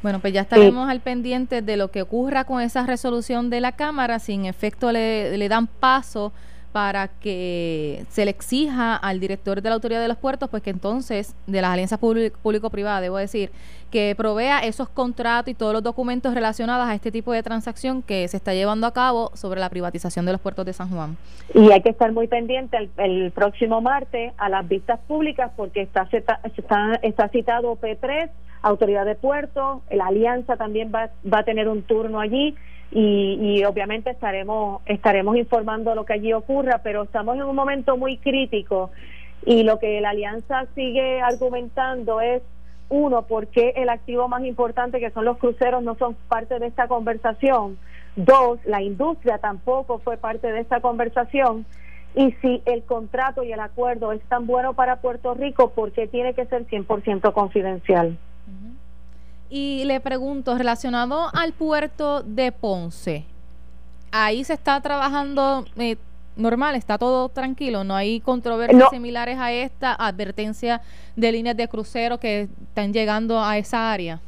Bueno, 0.02 0.20
pues 0.20 0.32
ya 0.34 0.42
estaremos 0.42 0.88
al 0.88 1.00
pendiente 1.00 1.62
de 1.62 1.76
lo 1.76 1.90
que 1.90 2.02
ocurra 2.02 2.44
con 2.44 2.60
esa 2.60 2.84
resolución 2.84 3.48
de 3.48 3.60
la 3.60 3.72
Cámara. 3.72 4.18
Si 4.18 4.34
en 4.34 4.44
efecto 4.44 4.92
le, 4.92 5.36
le 5.38 5.48
dan 5.48 5.66
paso 5.66 6.32
para 6.74 7.06
que 7.06 8.04
se 8.08 8.24
le 8.24 8.32
exija 8.32 8.96
al 8.96 9.20
director 9.20 9.62
de 9.62 9.68
la 9.68 9.76
Autoridad 9.76 10.02
de 10.02 10.08
los 10.08 10.16
Puertos, 10.16 10.50
pues 10.50 10.60
que 10.60 10.70
entonces, 10.70 11.36
de 11.46 11.62
las 11.62 11.70
alianzas 11.70 12.00
público-privadas, 12.00 13.00
debo 13.00 13.16
decir, 13.16 13.52
que 13.92 14.12
provea 14.16 14.58
esos 14.58 14.88
contratos 14.88 15.52
y 15.52 15.54
todos 15.54 15.72
los 15.72 15.84
documentos 15.84 16.34
relacionados 16.34 16.88
a 16.88 16.94
este 16.96 17.12
tipo 17.12 17.30
de 17.30 17.44
transacción 17.44 18.02
que 18.02 18.26
se 18.26 18.36
está 18.36 18.54
llevando 18.54 18.88
a 18.88 18.92
cabo 18.92 19.30
sobre 19.34 19.60
la 19.60 19.70
privatización 19.70 20.26
de 20.26 20.32
los 20.32 20.40
puertos 20.40 20.66
de 20.66 20.72
San 20.72 20.90
Juan. 20.90 21.16
Y 21.54 21.70
hay 21.70 21.80
que 21.80 21.90
estar 21.90 22.10
muy 22.10 22.26
pendiente 22.26 22.90
el, 22.96 23.30
próximo 23.30 23.80
martes 23.80 24.32
a 24.36 24.48
las 24.48 24.66
vistas 24.68 24.98
públicas 25.06 25.52
porque 25.56 25.80
está, 25.80 26.08
está, 26.12 26.40
está 27.02 27.28
citado 27.28 27.76
P3, 27.76 28.30
Autoridad 28.64 29.04
de 29.04 29.14
Puertos, 29.14 29.82
la 29.90 30.06
Alianza 30.06 30.56
también 30.56 30.90
va, 30.94 31.10
va 31.30 31.40
a 31.40 31.44
tener 31.44 31.68
un 31.68 31.82
turno 31.82 32.20
allí 32.20 32.54
y, 32.90 33.38
y, 33.40 33.64
obviamente 33.64 34.10
estaremos 34.10 34.80
estaremos 34.86 35.36
informando 35.36 35.94
lo 35.94 36.04
que 36.04 36.12
allí 36.12 36.32
ocurra, 36.32 36.80
pero 36.82 37.02
estamos 37.02 37.36
en 37.36 37.42
un 37.42 37.56
momento 37.56 37.96
muy 37.96 38.18
crítico 38.18 38.90
y 39.44 39.62
lo 39.64 39.78
que 39.78 40.00
la 40.00 40.10
alianza 40.10 40.66
sigue 40.74 41.20
argumentando 41.20 42.20
es 42.20 42.42
uno, 42.88 43.22
por 43.22 43.48
qué 43.48 43.72
el 43.76 43.88
activo 43.88 44.28
más 44.28 44.44
importante 44.44 45.00
que 45.00 45.10
son 45.10 45.24
los 45.24 45.38
cruceros 45.38 45.82
no 45.82 45.96
son 45.96 46.14
parte 46.28 46.58
de 46.58 46.66
esta 46.66 46.86
conversación. 46.86 47.78
Dos, 48.16 48.60
la 48.64 48.82
industria 48.82 49.38
tampoco 49.38 49.98
fue 49.98 50.16
parte 50.16 50.52
de 50.52 50.60
esta 50.60 50.80
conversación. 50.80 51.66
Y 52.14 52.32
si 52.40 52.62
el 52.64 52.84
contrato 52.84 53.42
y 53.42 53.52
el 53.52 53.60
acuerdo 53.60 54.12
es 54.12 54.22
tan 54.22 54.46
bueno 54.46 54.74
para 54.74 55.00
Puerto 55.00 55.34
Rico, 55.34 55.70
¿por 55.70 55.92
qué 55.92 56.06
tiene 56.06 56.34
que 56.34 56.46
ser 56.46 56.66
100% 56.66 57.32
confidencial? 57.32 58.16
Y 59.56 59.84
le 59.84 60.00
pregunto, 60.00 60.58
relacionado 60.58 61.28
al 61.32 61.52
puerto 61.52 62.24
de 62.24 62.50
Ponce, 62.50 63.24
ahí 64.10 64.42
se 64.42 64.52
está 64.52 64.80
trabajando 64.80 65.64
eh, 65.76 65.94
normal, 66.34 66.74
está 66.74 66.98
todo 66.98 67.28
tranquilo, 67.28 67.84
no 67.84 67.94
hay 67.94 68.18
controversias 68.18 68.90
similares 68.90 69.38
a 69.38 69.52
esta 69.52 69.94
advertencia 69.94 70.80
de 71.14 71.30
líneas 71.30 71.56
de 71.56 71.68
crucero 71.68 72.18
que 72.18 72.48
están 72.70 72.92
llegando 72.92 73.38
a 73.38 73.56
esa 73.56 73.92
área. 73.92 74.18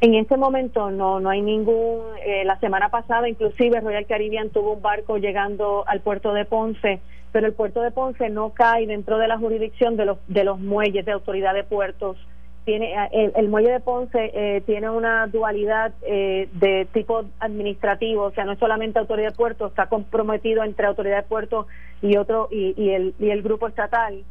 En 0.00 0.16
este 0.16 0.36
momento 0.36 0.90
no, 0.90 1.20
no 1.20 1.30
hay 1.30 1.40
ningún. 1.40 2.00
Eh, 2.26 2.44
la 2.44 2.58
semana 2.58 2.88
pasada, 2.88 3.28
inclusive 3.28 3.80
Royal 3.80 4.06
Caribbean 4.06 4.50
tuvo 4.50 4.72
un 4.72 4.82
barco 4.82 5.18
llegando 5.18 5.84
al 5.86 6.00
puerto 6.00 6.32
de 6.32 6.46
Ponce, 6.46 6.98
pero 7.30 7.46
el 7.46 7.52
puerto 7.52 7.80
de 7.80 7.92
Ponce 7.92 8.28
no 8.28 8.50
cae 8.50 8.88
dentro 8.88 9.18
de 9.18 9.28
la 9.28 9.38
jurisdicción 9.38 9.96
de 9.96 10.06
los 10.06 10.18
de 10.26 10.42
los 10.42 10.58
muelles 10.58 11.06
de 11.06 11.12
autoridad 11.12 11.54
de 11.54 11.62
puertos 11.62 12.16
tiene 12.64 12.94
eh, 13.12 13.32
el, 13.34 13.48
muelle 13.48 13.70
de 13.70 13.80
Ponce 13.80 14.30
eh, 14.34 14.62
tiene 14.64 14.88
una 14.88 15.26
dualidad 15.26 15.92
eh, 16.02 16.48
de 16.52 16.86
tipo 16.92 17.24
administrativo, 17.40 18.24
o 18.24 18.30
sea, 18.32 18.44
no 18.44 18.52
es 18.52 18.58
solamente 18.58 18.98
autoridad 18.98 19.30
de 19.30 19.36
puerto, 19.36 19.66
está 19.66 19.86
comprometido 19.86 20.62
entre 20.62 20.86
autoridad 20.86 21.16
de 21.16 21.28
puerto 21.28 21.66
y 22.00 22.16
otro 22.16 22.48
y, 22.50 22.74
y 22.76 22.90
el 22.90 23.14
y 23.18 23.30
el 23.30 23.42
grupo 23.42 23.66
estatal. 23.66 24.22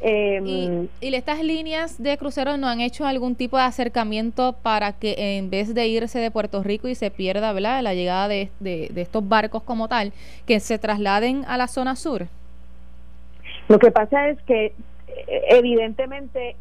Em, 0.00 0.88
¿Y, 1.00 1.14
estas 1.14 1.42
líneas 1.42 2.02
de 2.02 2.18
cruceros 2.18 2.58
no 2.58 2.66
han 2.66 2.80
hecho 2.80 3.06
algún 3.06 3.34
tipo 3.34 3.56
de 3.56 3.62
acercamiento 3.62 4.54
para 4.62 4.92
que 4.92 5.38
en 5.38 5.48
vez 5.48 5.74
de 5.74 5.86
irse 5.86 6.18
de 6.18 6.30
Puerto 6.30 6.62
Rico 6.62 6.88
y 6.88 6.94
se 6.94 7.10
pierda 7.10 7.52
¿verdad? 7.52 7.80
la 7.82 7.94
llegada 7.94 8.28
de, 8.28 8.50
de 8.60 8.90
estos 8.96 9.26
barcos 9.26 9.62
como 9.62 9.88
tal, 9.88 10.12
que 10.46 10.60
se 10.60 10.78
trasladen 10.78 11.44
a 11.46 11.56
la 11.56 11.68
zona 11.68 11.96
sur? 11.96 12.26
Lo 13.68 13.78
que 13.78 13.90
pasa 13.90 14.28
es 14.28 14.42
que 14.42 14.74
evidentemente 15.48 16.56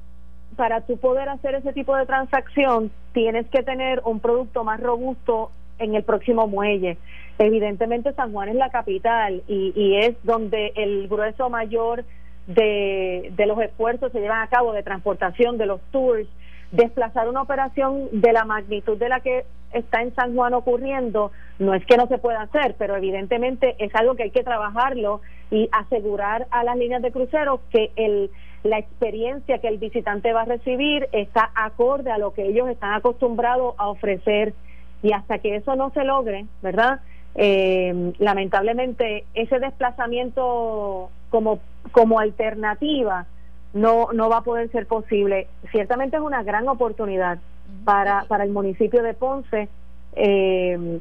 para 0.54 0.82
tú 0.82 0.98
poder 0.98 1.30
hacer 1.30 1.56
ese 1.56 1.74
tipo 1.74 1.96
de 1.96 2.06
transacción, 2.06 2.92
tienes 3.14 3.48
que 3.48 3.64
tener 3.64 4.02
un 4.06 4.20
producto 4.20 4.64
más 4.64 4.80
robusto 4.80 5.52
en 5.80 5.96
el 5.96 6.04
próximo 6.04 6.48
muelle. 6.48 6.98
Evidentemente 7.40 8.14
San 8.14 8.32
Juan 8.32 8.50
es 8.50 8.56
la 8.56 8.70
capital 8.70 9.42
y, 9.48 9.74
y 9.76 9.98
es 9.98 10.16
donde 10.24 10.72
el 10.76 11.08
grueso 11.08 11.50
mayor 11.50 12.06
de, 12.48 13.32
de 13.36 13.46
los 13.46 13.60
esfuerzos 13.60 14.12
se 14.12 14.20
llevan 14.20 14.42
a 14.42 14.48
cabo 14.48 14.74
de 14.74 14.84
transportación 14.84 15.58
de 15.58 15.66
los 15.66 15.82
tours. 15.92 16.28
Desplazar 16.72 17.30
una 17.30 17.42
operación 17.42 18.10
de 18.12 18.34
la 18.34 18.46
magnitud 18.46 18.98
de 18.98 19.10
la 19.10 19.20
que 19.20 19.46
está 19.74 20.02
en 20.02 20.14
San 20.16 20.36
Juan 20.36 20.54
ocurriendo, 20.54 21.32
no 21.60 21.74
es 21.74 21.86
que 21.86 21.98
no 21.98 22.08
se 22.08 22.18
pueda 22.18 22.42
hacer, 22.42 22.76
pero 22.78 22.96
evidentemente 22.96 23.76
es 23.80 23.94
algo 23.96 24.16
que 24.16 24.24
hay 24.24 24.32
que 24.32 24.44
trabajarlo 24.44 25.22
y 25.52 25.70
asegurar 25.72 26.48
a 26.50 26.64
las 26.64 26.76
líneas 26.78 27.02
de 27.02 27.12
cruceros 27.12 27.60
que 27.70 27.92
el 27.96 28.32
la 28.64 28.80
experiencia 28.80 29.60
que 29.60 29.68
el 29.68 29.78
visitante 29.78 30.32
va 30.32 30.42
a 30.42 30.46
recibir 30.46 31.10
está 31.12 31.52
acorde 31.54 32.12
a 32.12 32.18
lo 32.18 32.34
que 32.34 32.48
ellos 32.48 32.70
están 32.70 32.94
acostumbrados 32.94 33.76
a 33.78 33.90
ofrecer 33.90 34.54
y 35.02 35.12
hasta 35.12 35.40
que 35.40 35.58
eso 35.58 35.76
no 35.76 35.90
se 35.92 36.06
logre, 36.06 36.46
¿verdad? 36.62 37.02
Eh, 37.36 38.14
lamentablemente 38.20 39.26
ese 39.34 39.60
desplazamiento 39.60 41.10
como 41.30 41.60
como 41.92 42.20
alternativa 42.20 43.26
no 43.74 44.14
no 44.14 44.30
va 44.30 44.38
a 44.38 44.44
poder 44.44 44.72
ser 44.72 44.88
posible. 44.88 45.48
Ciertamente 45.72 46.18
es 46.18 46.24
una 46.24 46.44
gran 46.44 46.68
oportunidad 46.70 47.40
para 47.84 48.24
para 48.30 48.46
el 48.46 48.52
municipio 48.52 49.04
de 49.04 49.14
Ponce 49.14 49.68
eh, 50.16 51.00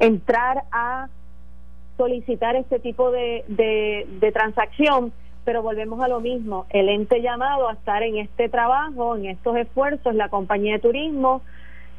entrar 0.00 0.64
a 0.72 1.08
solicitar 1.96 2.56
este 2.56 2.80
tipo 2.80 3.12
de, 3.12 3.44
de, 3.46 4.06
de 4.20 4.32
transacción 4.32 5.12
pero 5.44 5.62
volvemos 5.62 6.02
a 6.02 6.08
lo 6.08 6.20
mismo, 6.20 6.66
el 6.70 6.88
ente 6.88 7.20
llamado 7.20 7.68
a 7.68 7.74
estar 7.74 8.02
en 8.02 8.16
este 8.18 8.48
trabajo, 8.48 9.16
en 9.16 9.26
estos 9.26 9.56
esfuerzos, 9.56 10.14
la 10.14 10.28
compañía 10.28 10.74
de 10.74 10.78
turismo, 10.80 11.42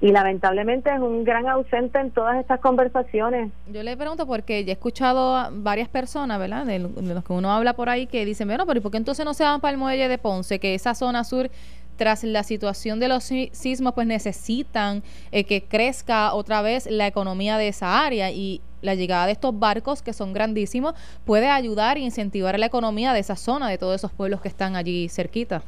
y 0.02 0.12
lamentablemente 0.12 0.94
es 0.94 1.00
un 1.00 1.24
gran 1.24 1.48
ausente 1.48 2.00
en 2.00 2.12
todas 2.12 2.38
estas 2.38 2.60
conversaciones. 2.60 3.52
Yo 3.68 3.82
le 3.82 3.96
pregunto 3.96 4.28
porque 4.28 4.66
ya 4.66 4.72
he 4.72 4.74
escuchado 4.74 5.50
varias 5.52 5.88
personas, 5.88 6.38
¿verdad? 6.38 6.66
De, 6.66 6.80
los 6.80 7.24
que 7.24 7.34
uno 7.34 7.52
habla 7.52 7.74
por 7.74 7.90
ahí 7.90 8.06
que 8.06 8.25
dicen, 8.25 8.48
bueno, 8.48 8.66
pero 8.66 8.80
¿y 8.80 8.82
por 8.82 8.92
qué 8.92 8.98
entonces 8.98 9.25
no 9.25 9.34
se 9.34 9.44
van 9.44 9.62
para 9.62 9.72
el 9.72 9.78
muelle 9.78 10.08
de 10.08 10.18
Ponce? 10.18 10.60
Que 10.60 10.75
esa 10.75 10.94
zona 10.96 11.24
sur 11.24 11.50
tras 11.96 12.24
la 12.24 12.44
situación 12.44 13.00
de 13.00 13.08
los 13.08 13.24
sismos, 13.24 13.94
pues 13.94 14.08
necesitan 14.08 15.04
eh, 15.32 15.44
que 15.44 15.64
crezca 15.64 16.34
otra 16.34 16.62
vez 16.62 16.88
la 16.90 17.08
economía 17.08 17.58
de 17.58 17.70
esa 17.70 18.06
área 18.06 18.32
y 18.32 18.62
la 18.82 18.96
llegada 18.96 19.25
de 19.25 19.32
estos 19.32 19.58
barcos 19.58 20.02
que 20.02 20.14
son 20.14 20.34
grandísimos 20.34 20.94
puede 21.25 21.50
ayudar 21.50 21.98
e 21.98 22.02
incentivar 22.02 22.58
la 22.60 22.68
economía 22.68 23.14
de 23.14 23.20
esa 23.20 23.36
zona, 23.36 23.70
de 23.70 23.78
todos 23.78 23.96
esos 23.96 24.12
pueblos 24.12 24.42
que 24.42 24.48
están 24.48 24.75
allí 24.75 25.10
cerquita. 25.10 25.64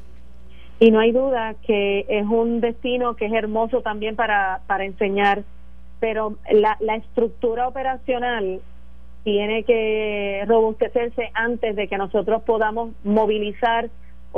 Y 0.79 0.91
no 0.91 0.99
hay 0.99 1.11
duda 1.11 1.55
que 1.65 2.05
es 2.07 2.25
un 2.25 2.61
destino 2.61 3.15
que 3.15 3.25
es 3.25 3.33
hermoso 3.33 3.81
también 3.81 4.15
para, 4.15 4.61
para 4.67 4.85
enseñar, 4.85 5.43
pero 5.99 6.37
la, 6.51 6.77
la 6.79 6.95
estructura 6.95 7.67
operacional 7.67 8.61
tiene 9.23 9.63
que 9.63 10.43
robustecerse 10.47 11.31
antes 11.33 11.75
de 11.75 11.87
que 11.87 11.97
nosotros 11.97 12.43
podamos 12.43 12.91
movilizar 13.03 13.89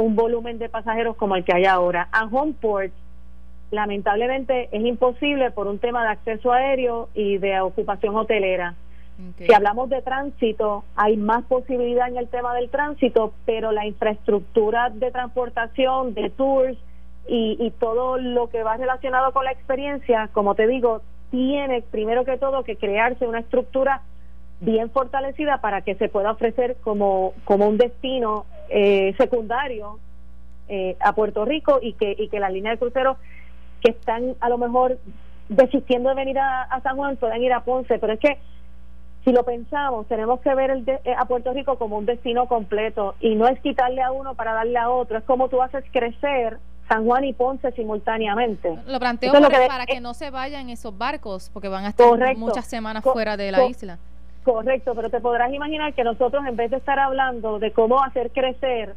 un 0.01 0.15
volumen 0.15 0.59
de 0.59 0.69
pasajeros 0.69 1.15
como 1.15 1.35
el 1.35 1.43
que 1.43 1.53
hay 1.53 1.65
ahora. 1.65 2.07
A 2.11 2.25
Homeport 2.25 2.91
lamentablemente 3.71 4.69
es 4.71 4.83
imposible 4.83 5.51
por 5.51 5.67
un 5.67 5.79
tema 5.79 6.03
de 6.03 6.09
acceso 6.09 6.51
aéreo 6.51 7.09
y 7.13 7.37
de 7.37 7.59
ocupación 7.61 8.15
hotelera. 8.15 8.75
Si 9.37 9.53
hablamos 9.53 9.89
de 9.89 10.01
tránsito, 10.01 10.85
hay 10.95 11.17
más 11.17 11.43
posibilidad 11.43 12.07
en 12.07 12.15
el 12.15 12.29
tema 12.29 12.55
del 12.55 12.69
tránsito, 12.69 13.33
pero 13.45 13.73
la 13.73 13.85
infraestructura 13.85 14.89
de 14.89 15.11
transportación, 15.11 16.13
de 16.13 16.29
tours 16.29 16.77
y, 17.27 17.57
y 17.59 17.71
todo 17.71 18.17
lo 18.17 18.49
que 18.49 18.63
va 18.63 18.77
relacionado 18.77 19.33
con 19.33 19.43
la 19.43 19.51
experiencia, 19.51 20.29
como 20.31 20.55
te 20.55 20.67
digo, 20.67 21.01
tiene 21.31 21.81
primero 21.81 22.23
que 22.23 22.37
todo 22.37 22.63
que 22.63 22.77
crearse 22.77 23.27
una 23.27 23.39
estructura 23.39 24.03
bien 24.61 24.89
fortalecida 24.91 25.61
para 25.61 25.81
que 25.81 25.95
se 25.95 26.09
pueda 26.09 26.31
ofrecer 26.31 26.77
como, 26.81 27.33
como 27.45 27.67
un 27.67 27.77
destino 27.77 28.45
eh, 28.69 29.13
secundario 29.17 29.99
eh, 30.67 30.97
a 30.99 31.13
Puerto 31.13 31.45
Rico 31.45 31.79
y 31.81 31.93
que, 31.93 32.15
y 32.17 32.27
que 32.27 32.39
la 32.39 32.49
línea 32.49 32.71
de 32.71 32.77
crucero 32.77 33.17
que 33.81 33.91
están 33.91 34.35
a 34.41 34.49
lo 34.49 34.57
mejor 34.57 34.99
desistiendo 35.47 36.09
de 36.09 36.15
venir 36.15 36.37
a, 36.39 36.79
San 36.83 36.95
Juan 36.95 37.17
puedan 37.17 37.41
ir 37.41 37.53
a 37.53 37.63
Ponce, 37.63 37.97
pero 37.99 38.13
es 38.13 38.19
que 38.19 38.37
si 39.23 39.31
lo 39.31 39.43
pensamos, 39.43 40.07
tenemos 40.07 40.39
que 40.41 40.53
ver 40.53 40.71
el 40.71 40.87
eh, 40.87 41.01
a 41.17 41.25
Puerto 41.25 41.53
Rico 41.53 41.77
como 41.77 41.97
un 41.97 42.05
destino 42.05 42.47
completo 42.47 43.15
y 43.19 43.35
no 43.35 43.47
es 43.47 43.59
quitarle 43.61 44.01
a 44.01 44.11
uno 44.11 44.35
para 44.35 44.53
darle 44.53 44.77
a 44.77 44.89
otro, 44.89 45.17
es 45.17 45.23
como 45.23 45.49
tú 45.49 45.61
haces 45.61 45.83
crecer 45.91 46.57
San 46.89 47.05
Juan 47.05 47.23
y 47.23 47.33
Ponce 47.33 47.71
simultáneamente. 47.71 48.77
Lo 48.87 48.99
planteo 48.99 49.31
para, 49.31 49.85
que, 49.85 50.01
no 50.01 50.13
se 50.13 50.31
vayan 50.31 50.69
esos 50.69 50.97
barcos, 50.97 51.49
porque 51.53 51.67
van 51.67 51.85
a 51.85 51.89
estar 51.89 52.35
muchas 52.35 52.65
semanas 52.65 53.03
fuera 53.03 53.37
de 53.37 53.51
la 53.51 53.65
isla. 53.65 53.99
Correcto, 54.49 54.95
pero 54.95 55.11
te 55.11 55.21
podrás 55.21 55.53
imaginar 55.53 55.93
que 55.93 56.03
nosotros 56.03 56.43
en 56.47 56.55
vez 56.55 56.71
de 56.71 56.77
estar 56.77 56.97
hablando 56.97 57.59
de 57.59 57.71
cómo 57.71 58.01
hacer 58.01 58.31
crecer 58.31 58.95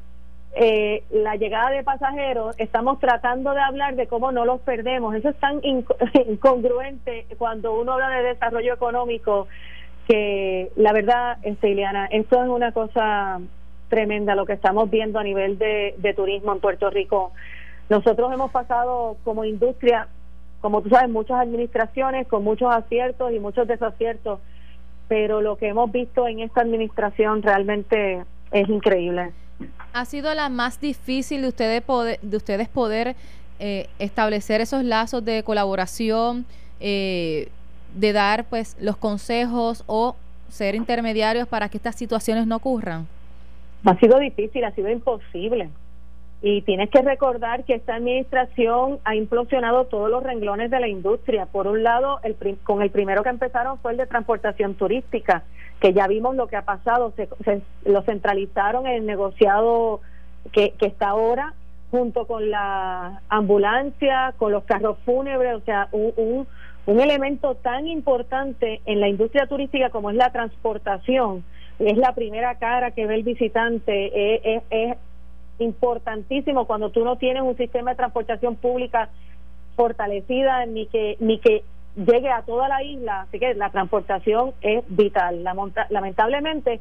eh, 0.55 1.05
la 1.11 1.37
llegada 1.37 1.69
de 1.69 1.83
pasajeros, 1.83 2.59
estamos 2.59 2.99
tratando 3.01 3.53
de 3.53 3.61
hablar 3.61 3.95
de 3.95 4.07
cómo 4.07 4.33
no 4.33 4.47
los 4.47 4.63
perdemos. 4.63 5.15
Eso 5.15 5.29
es 5.29 5.37
tan 5.37 5.61
incongruente 6.27 7.27
cuando 7.37 7.79
uno 7.79 7.93
habla 7.93 8.09
de 8.09 8.29
desarrollo 8.29 8.73
económico 8.73 9.47
que 10.09 10.73
la 10.77 10.95
verdad, 10.95 11.37
este, 11.43 11.69
Ileana, 11.69 12.07
esto 12.07 12.43
es 12.43 12.49
una 12.49 12.73
cosa 12.73 13.39
tremenda 13.91 14.35
lo 14.35 14.47
que 14.47 14.55
estamos 14.55 14.89
viendo 14.89 15.19
a 15.19 15.23
nivel 15.23 15.59
de, 15.59 15.95
de 15.99 16.15
turismo 16.15 16.55
en 16.55 16.61
Puerto 16.61 16.89
Rico. 16.89 17.33
Nosotros 17.91 18.33
hemos 18.33 18.51
pasado 18.53 19.19
como 19.23 19.45
industria, 19.45 20.09
como 20.63 20.81
tú 20.81 20.89
sabes, 20.89 21.11
muchas 21.11 21.41
administraciones 21.41 22.27
con 22.27 22.43
muchos 22.43 22.75
aciertos 22.75 23.33
y 23.33 23.39
muchos 23.39 23.69
desaciertos 23.69 24.41
pero 25.13 25.43
lo 25.43 25.57
que 25.57 25.69
hemos 25.69 25.93
visto 25.93 26.27
en 26.27 26.41
esta 26.41 26.63
administración 26.63 27.43
realmente 27.43 28.25
es 28.51 28.67
increíble. 28.67 29.33
Ha 29.93 30.07
sido 30.07 30.33
la 30.33 30.49
más 30.49 30.81
difícil 30.81 31.43
de 31.43 31.49
ustedes 31.49 31.83
poder, 31.83 32.19
de 32.23 32.35
ustedes 32.39 32.67
poder 32.67 33.15
eh, 33.59 33.91
establecer 33.99 34.63
esos 34.63 34.83
lazos 34.85 35.23
de 35.23 35.43
colaboración, 35.43 36.47
eh, 36.81 37.51
de 37.95 38.13
dar 38.15 38.45
pues 38.45 38.75
los 38.81 38.97
consejos 38.97 39.85
o 39.87 40.17
ser 40.49 40.75
intermediarios 40.75 41.47
para 41.47 41.69
que 41.69 41.77
estas 41.77 41.95
situaciones 41.95 42.47
no 42.47 42.57
ocurran. 42.57 43.07
Ha 43.85 43.95
sido 43.99 44.19
difícil, 44.19 44.65
ha 44.65 44.71
sido 44.71 44.89
imposible. 44.89 45.69
Y 46.45 46.63
tienes 46.63 46.91
que 46.91 47.03
recordar 47.03 47.63
que 47.65 47.75
esta 47.75 47.95
administración 47.95 48.99
ha 49.05 49.15
implosionado 49.15 49.85
todos 49.85 50.11
los 50.11 50.25
renglones 50.25 50.73
de 50.73 50.81
la 50.81 50.89
industria. 50.89 51.47
Por 51.47 51.69
un 51.69 51.85
lado, 51.85 52.19
el, 52.25 52.37
con 52.65 52.83
el 52.83 52.91
primero 52.91 53.23
que 53.23 53.29
empezaron 53.29 53.79
fue 53.79 53.93
el 53.93 53.99
de 53.99 54.09
transportación 54.09 54.75
turística, 54.75 55.45
que 55.79 55.93
ya 55.93 56.09
vimos 56.09 56.35
lo 56.35 56.49
que 56.49 56.57
ha 56.57 56.63
pasado, 56.63 57.13
se, 57.15 57.29
lo 57.85 58.03
centralizaron 58.03 58.89
en 58.89 58.95
el 58.95 59.07
negociado 59.07 60.01
que, 60.51 60.71
que 60.71 60.87
está 60.87 61.11
ahora, 61.11 61.55
junto 61.93 62.27
con 62.27 62.51
la 62.51 63.23
ambulancia, 63.29 64.35
con 64.37 64.51
los 64.51 64.65
carros 64.65 64.99
fúnebres, 65.05 65.55
o 65.55 65.61
sea, 65.61 65.89
un, 65.93 66.47
un, 66.87 67.01
elemento 67.01 67.55
tan 67.55 67.87
importante 67.87 68.81
en 68.87 68.99
la 68.99 69.09
industria 69.09 69.47
turística 69.47 69.91
como 69.91 70.11
es 70.11 70.17
la 70.17 70.33
transportación, 70.33 71.45
es 71.79 71.97
la 71.99 72.15
primera 72.15 72.57
cara 72.57 72.91
que 72.91 73.07
ve 73.07 73.15
el 73.15 73.23
visitante, 73.23 74.57
es 74.71 74.97
importantísimo 75.63 76.67
cuando 76.67 76.91
tú 76.91 77.05
no 77.05 77.17
tienes 77.17 77.43
un 77.43 77.57
sistema 77.57 77.93
de 77.93 77.97
transportación 77.97 78.57
pública 78.57 79.09
fortalecida 79.77 80.67
ni 80.67 80.87
que 80.87 81.17
ni 81.21 81.39
que 81.39 81.65
llegue 81.97 82.31
a 82.31 82.43
toda 82.43 82.69
la 82.69 82.83
isla, 82.83 83.23
así 83.23 83.39
que 83.39 83.55
la 83.55 83.71
transportación 83.71 84.53
es 84.61 84.85
vital. 84.89 85.45
lamentablemente, 85.91 86.81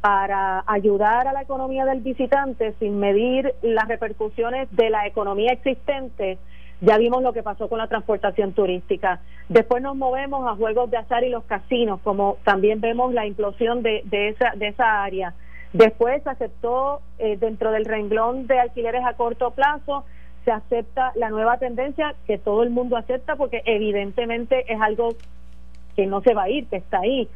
para 0.00 0.62
ayudar 0.66 1.26
a 1.26 1.32
la 1.32 1.42
economía 1.42 1.84
del 1.84 2.00
visitante 2.00 2.74
sin 2.78 2.98
medir 2.98 3.52
las 3.62 3.88
repercusiones 3.88 4.68
de 4.72 4.90
la 4.90 5.06
economía 5.06 5.52
existente, 5.52 6.38
ya 6.80 6.96
vimos 6.98 7.22
lo 7.22 7.32
que 7.32 7.42
pasó 7.42 7.68
con 7.68 7.78
la 7.78 7.88
transportación 7.88 8.52
turística. 8.52 9.20
Después 9.48 9.82
nos 9.82 9.96
movemos 9.96 10.46
a 10.46 10.54
juegos 10.54 10.90
de 10.90 10.98
azar 10.98 11.24
y 11.24 11.30
los 11.30 11.44
casinos, 11.44 12.00
como 12.04 12.36
también 12.44 12.80
vemos 12.80 13.12
la 13.12 13.26
implosión 13.26 13.82
de, 13.82 14.02
de, 14.04 14.28
esa, 14.28 14.52
de 14.54 14.68
esa 14.68 15.02
área. 15.02 15.34
Después 15.72 16.22
se 16.22 16.30
aceptó 16.30 17.00
eh, 17.18 17.36
dentro 17.36 17.70
del 17.70 17.84
renglón 17.84 18.46
de 18.46 18.58
alquileres 18.58 19.04
a 19.04 19.14
corto 19.14 19.50
plazo, 19.50 20.04
se 20.44 20.50
acepta 20.50 21.12
la 21.14 21.28
nueva 21.28 21.58
tendencia 21.58 22.14
que 22.26 22.38
todo 22.38 22.62
el 22.62 22.70
mundo 22.70 22.96
acepta 22.96 23.36
porque 23.36 23.62
evidentemente 23.66 24.72
es 24.72 24.80
algo 24.80 25.10
que 25.94 26.06
no 26.06 26.22
se 26.22 26.32
va 26.32 26.44
a 26.44 26.48
ir, 26.48 26.66
que 26.68 26.76
está 26.76 27.00
ahí. 27.00 27.28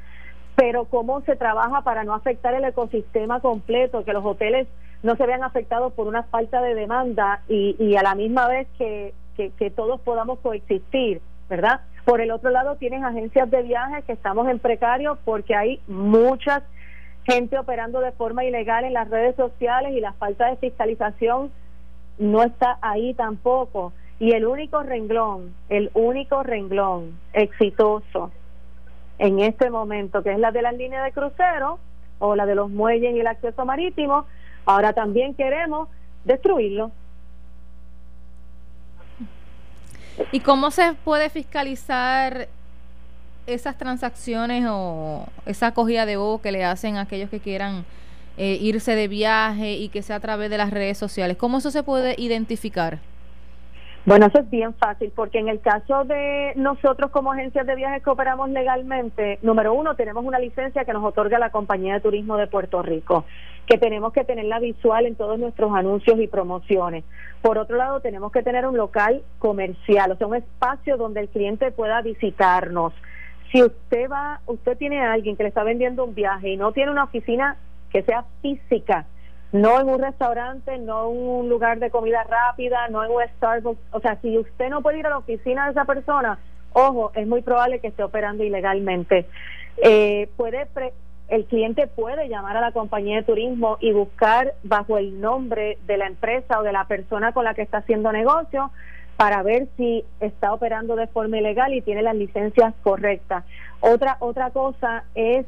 Pero 0.57 0.85
cómo 0.87 1.21
se 1.23 1.37
trabaja 1.37 1.83
para 1.83 2.05
no 2.05 2.15
afectar 2.15 2.55
el 2.55 2.65
ecosistema 2.65 3.41
completo, 3.41 4.05
que 4.05 4.13
los 4.13 4.25
hoteles 4.25 4.67
no 5.03 5.17
se 5.17 5.27
vean 5.27 5.43
afectados 5.43 5.93
por 5.93 6.07
una 6.07 6.23
falta 6.23 6.63
de 6.63 6.75
demanda 6.75 7.43
y, 7.49 7.77
y 7.79 7.97
a 7.97 8.03
la 8.03 8.15
misma 8.15 8.49
vez 8.49 8.69
que, 8.79 9.13
que, 9.37 9.51
que 9.51 9.71
todos 9.71 10.01
podamos 10.01 10.39
coexistir, 10.39 11.21
¿verdad? 11.51 11.81
Por 12.05 12.21
el 12.21 12.31
otro 12.31 12.51
lado, 12.51 12.77
tienen 12.77 13.05
agencias 13.05 13.51
de 13.51 13.63
viajes 13.63 14.05
que 14.05 14.13
estamos 14.13 14.49
en 14.49 14.59
precario 14.59 15.19
porque 15.25 15.55
hay 15.55 15.81
muchas 15.87 16.63
gente 17.25 17.59
operando 17.59 18.01
de 18.01 18.13
forma 18.13 18.45
ilegal 18.45 18.85
en 18.85 18.95
las 18.95 19.09
redes 19.09 19.37
sociales 19.37 19.93
y 19.93 20.01
la 20.01 20.13
falta 20.15 20.49
de 20.49 20.57
fiscalización 20.57 21.51
no 22.19 22.43
está 22.43 22.79
ahí 22.81 23.15
tampoco. 23.15 23.93
Y 24.19 24.33
el 24.33 24.47
único 24.47 24.83
renglón, 24.83 25.55
el 25.69 25.91
único 25.95 26.43
renglón 26.43 27.19
exitoso 27.33 28.31
en 29.19 29.41
este 29.41 29.71
momento, 29.71 30.23
que 30.23 30.33
es 30.33 30.39
la 30.39 30.53
de 30.53 30.63
las 30.63 30.75
líneas 30.75 31.05
de 31.05 31.13
crucero 31.13 31.79
o 32.19 32.37
la 32.37 32.47
de 32.47 32.55
los 32.55 32.71
muelles 32.71 33.15
y 33.15 33.21
el 33.21 33.27
acceso 33.27 33.65
marítimo, 33.65 34.27
ahora 34.65 34.93
también 34.93 35.35
queremos 35.35 35.89
destruirlo. 36.25 36.93
¿Y 40.31 40.41
cómo 40.41 40.71
se 40.71 40.93
puede 41.05 41.31
fiscalizar 41.31 42.49
esas 43.47 43.77
transacciones 43.77 44.65
o 44.69 45.27
esa 45.47 45.69
acogida 45.69 46.07
de 46.07 46.17
voz 46.17 46.41
que 46.41 46.53
le 46.53 46.65
hacen 46.65 46.97
a 46.97 47.03
aquellos 47.03 47.31
que 47.31 47.41
quieran 47.41 47.85
eh, 48.39 48.57
irse 48.61 48.95
de 48.95 49.09
viaje 49.09 49.73
y 49.73 49.89
que 49.89 50.03
sea 50.03 50.17
a 50.17 50.21
través 50.21 50.51
de 50.51 50.59
las 50.59 50.71
redes 50.71 50.99
sociales? 50.99 51.37
¿Cómo 51.37 51.59
eso 51.59 51.71
se 51.71 51.83
puede 51.83 52.15
identificar? 52.19 52.99
Bueno, 54.05 54.27
eso 54.27 54.41
es 54.41 54.51
bien 54.51 54.75
fácil, 54.75 55.13
porque 55.15 55.39
en 55.39 55.47
el 55.47 55.61
caso 55.61 56.03
de 56.03 56.55
nosotros 56.57 57.13
como 57.13 57.31
agencias 57.31 57.65
de 57.65 57.77
viajes 57.77 58.03
que 58.03 58.11
operamos 58.11 58.51
legalmente, 58.51 59.39
número 59.43 59.75
uno, 59.75 59.95
tenemos 59.95 60.25
una 60.25 60.41
licencia 60.41 60.85
que 60.85 60.93
nos 60.93 61.05
otorga 61.05 61.39
la 61.39 61.51
Compañía 61.51 61.95
de 61.95 62.01
Turismo 62.01 62.37
de 62.37 62.49
Puerto 62.49 62.83
Rico, 62.83 63.25
que 63.65 63.79
tenemos 63.79 64.13
que 64.13 64.25
tenerla 64.25 64.59
visual 64.59 65.07
en 65.07 65.15
todos 65.15 65.39
nuestros 65.39 65.73
anuncios 65.73 66.19
y 66.19 66.27
promociones. 66.27 67.05
Por 67.43 67.59
otro 67.59 67.77
lado, 67.77 68.01
tenemos 68.01 68.33
que 68.33 68.43
tener 68.43 68.67
un 68.67 68.77
local 68.77 69.23
comercial, 69.39 70.11
o 70.11 70.17
sea, 70.17 70.27
un 70.27 70.35
espacio 70.35 70.97
donde 70.97 71.21
el 71.21 71.29
cliente 71.29 71.71
pueda 71.71 72.03
visitarnos 72.03 72.93
si 73.53 73.63
usted 73.63 74.11
va, 74.11 74.41
usted 74.47 74.79
tiene 74.79 75.01
a 75.01 75.13
alguien 75.13 75.37
que 75.37 75.43
le 75.43 75.51
está 75.51 75.63
vendiendo 75.63 76.05
un 76.05 76.15
viaje 76.15 76.49
y 76.49 76.57
no 76.57 76.73
tiene 76.73 76.91
una 76.91 77.05
oficina 77.05 77.57
que 77.91 78.03
sea 78.03 78.25
física, 78.41 79.05
no 79.53 79.79
en 79.79 79.89
un 79.91 80.01
restaurante, 80.01 80.79
no 80.79 81.11
en 81.11 81.19
un 81.19 81.49
lugar 81.51 81.79
de 81.79 81.91
comida 81.91 82.25
rápida, 82.25 82.89
no 82.89 83.05
en 83.05 83.11
un 83.11 83.23
Starbucks, 83.37 83.81
o 83.93 84.01
sea, 84.01 84.19
si 84.23 84.39
usted 84.39 84.71
no 84.71 84.81
puede 84.81 85.01
ir 85.01 85.07
a 85.07 85.11
la 85.11 85.19
oficina 85.19 85.67
de 85.67 85.73
esa 85.73 85.85
persona, 85.85 86.39
ojo, 86.73 87.13
es 87.15 87.27
muy 87.27 87.43
probable 87.43 87.81
que 87.81 87.89
esté 87.89 88.03
operando 88.03 88.43
ilegalmente. 88.43 89.27
Eh, 89.77 90.31
puede 90.37 90.67
el 91.29 91.45
cliente 91.47 91.87
puede 91.87 92.29
llamar 92.29 92.57
a 92.57 92.61
la 92.61 92.73
compañía 92.73 93.17
de 93.17 93.23
turismo 93.23 93.79
y 93.81 93.93
buscar 93.93 94.55
bajo 94.65 94.99
el 94.99 95.21
nombre 95.21 95.79
de 95.87 95.97
la 95.97 96.07
empresa 96.07 96.59
o 96.59 96.63
de 96.63 96.73
la 96.73 96.87
persona 96.87 97.33
con 97.33 97.45
la 97.45 97.55
que 97.55 97.63
está 97.63 97.79
haciendo 97.79 98.13
negocio 98.13 98.71
para 99.23 99.41
ver 99.45 99.69
si 99.77 100.05
está 100.19 100.53
operando 100.53 100.97
de 100.97 101.07
forma 101.07 101.39
ilegal 101.39 101.73
y 101.73 101.81
tiene 101.81 102.03
las 102.03 102.17
licencias 102.17 102.75
correctas. 102.83 103.45
Otra 103.79 104.17
otra 104.19 104.51
cosa 104.51 105.05
es 105.15 105.47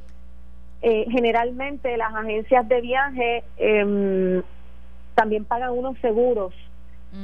eh, 0.80 1.06
generalmente 1.10 1.96
las 1.96 2.14
agencias 2.14 2.68
de 2.68 2.80
viaje 2.80 3.42
em, 3.56 4.42
también 5.16 5.44
pagan 5.44 5.72
unos 5.72 5.98
seguros 5.98 6.54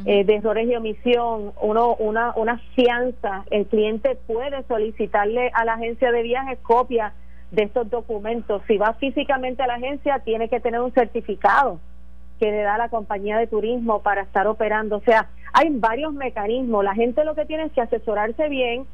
eh, 0.06 0.24
de 0.24 0.34
errores 0.34 0.68
y 0.68 0.74
omisión, 0.74 1.52
uno, 1.62 1.94
una, 1.94 2.32
una 2.34 2.58
fianza. 2.74 3.44
El 3.52 3.66
cliente 3.66 4.18
puede 4.26 4.64
solicitarle 4.64 5.52
a 5.54 5.64
la 5.64 5.74
agencia 5.74 6.10
de 6.10 6.22
viaje 6.24 6.56
copia 6.56 7.12
de 7.52 7.62
estos 7.62 7.88
documentos. 7.90 8.60
Si 8.66 8.76
va 8.76 8.94
físicamente 8.94 9.62
a 9.62 9.68
la 9.68 9.74
agencia, 9.74 10.18
tiene 10.24 10.48
que 10.48 10.58
tener 10.58 10.80
un 10.80 10.92
certificado 10.94 11.78
que 12.40 12.50
le 12.50 12.62
da 12.62 12.76
la 12.76 12.88
compañía 12.88 13.38
de 13.38 13.46
turismo 13.46 14.02
para 14.02 14.22
estar 14.22 14.48
operando. 14.48 14.96
O 14.96 15.02
sea, 15.02 15.28
hay 15.52 15.68
varios 15.70 16.12
mecanismos. 16.12 16.84
La 16.84 16.94
gente 16.94 17.24
lo 17.24 17.34
que 17.34 17.46
tiene 17.46 17.64
es 17.64 17.72
que 17.72 17.80
asesorarse 17.80 18.48
bien 18.48 18.86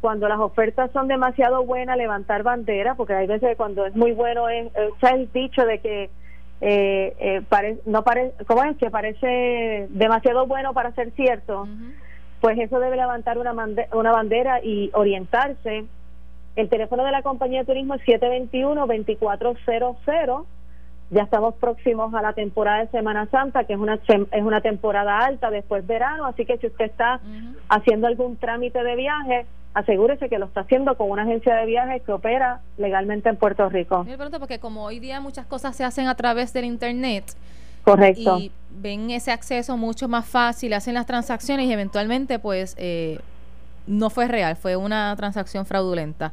cuando 0.00 0.28
las 0.28 0.38
ofertas 0.38 0.90
son 0.92 1.08
demasiado 1.08 1.64
buenas, 1.64 1.96
levantar 1.96 2.42
bandera, 2.42 2.94
porque 2.94 3.14
hay 3.14 3.26
veces 3.26 3.56
cuando 3.56 3.86
es 3.86 3.96
muy 3.96 4.12
bueno, 4.12 4.48
es, 4.48 4.70
el 5.10 5.32
dicho 5.32 5.66
de 5.66 5.80
que 5.80 6.10
eh, 6.60 7.16
eh 7.18 7.42
no 7.86 8.04
pare, 8.04 8.32
¿cómo 8.46 8.62
es? 8.64 8.76
Que 8.76 8.90
parece 8.90 9.86
demasiado 9.90 10.46
bueno 10.46 10.72
para 10.72 10.92
ser 10.92 11.10
cierto. 11.12 11.66
Pues 12.40 12.58
eso 12.58 12.78
debe 12.78 12.96
levantar 12.96 13.38
una, 13.38 13.52
una 13.92 14.12
bandera 14.12 14.60
y 14.62 14.90
orientarse. 14.94 15.84
El 16.54 16.68
teléfono 16.68 17.04
de 17.04 17.12
la 17.12 17.22
compañía 17.22 17.60
de 17.60 17.66
turismo 17.66 17.94
es 17.94 18.02
721-2400 18.02 20.44
ya 21.10 21.22
estamos 21.22 21.54
próximos 21.54 22.12
a 22.14 22.22
la 22.22 22.34
temporada 22.34 22.80
de 22.80 22.88
Semana 22.88 23.26
Santa, 23.30 23.64
que 23.64 23.72
es 23.72 23.78
una 23.78 23.98
es 24.06 24.42
una 24.42 24.60
temporada 24.60 25.20
alta 25.20 25.50
después 25.50 25.86
verano, 25.86 26.26
así 26.26 26.44
que 26.44 26.58
si 26.58 26.66
usted 26.66 26.86
está 26.86 27.20
haciendo 27.68 28.06
algún 28.06 28.36
trámite 28.36 28.82
de 28.82 28.96
viaje, 28.96 29.46
asegúrese 29.74 30.28
que 30.28 30.38
lo 30.38 30.46
está 30.46 30.60
haciendo 30.62 30.96
con 30.96 31.10
una 31.10 31.22
agencia 31.22 31.54
de 31.54 31.66
viajes 31.66 32.02
que 32.02 32.12
opera 32.12 32.60
legalmente 32.76 33.28
en 33.28 33.36
Puerto 33.36 33.68
Rico. 33.68 34.04
Me 34.04 34.16
pregunto 34.16 34.38
porque 34.38 34.58
como 34.58 34.84
hoy 34.84 34.98
día 34.98 35.20
muchas 35.20 35.46
cosas 35.46 35.76
se 35.76 35.84
hacen 35.84 36.08
a 36.08 36.14
través 36.14 36.52
del 36.52 36.64
internet. 36.64 37.24
Correcto. 37.84 38.38
Y 38.38 38.52
ven 38.70 39.10
ese 39.10 39.32
acceso 39.32 39.76
mucho 39.78 40.08
más 40.08 40.26
fácil, 40.26 40.74
hacen 40.74 40.94
las 40.94 41.06
transacciones 41.06 41.66
y 41.66 41.72
eventualmente 41.72 42.38
pues 42.38 42.74
eh, 42.78 43.18
no 43.86 44.10
fue 44.10 44.28
real, 44.28 44.56
fue 44.56 44.76
una 44.76 45.14
transacción 45.16 45.64
fraudulenta. 45.64 46.32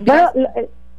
Bueno, 0.00 0.30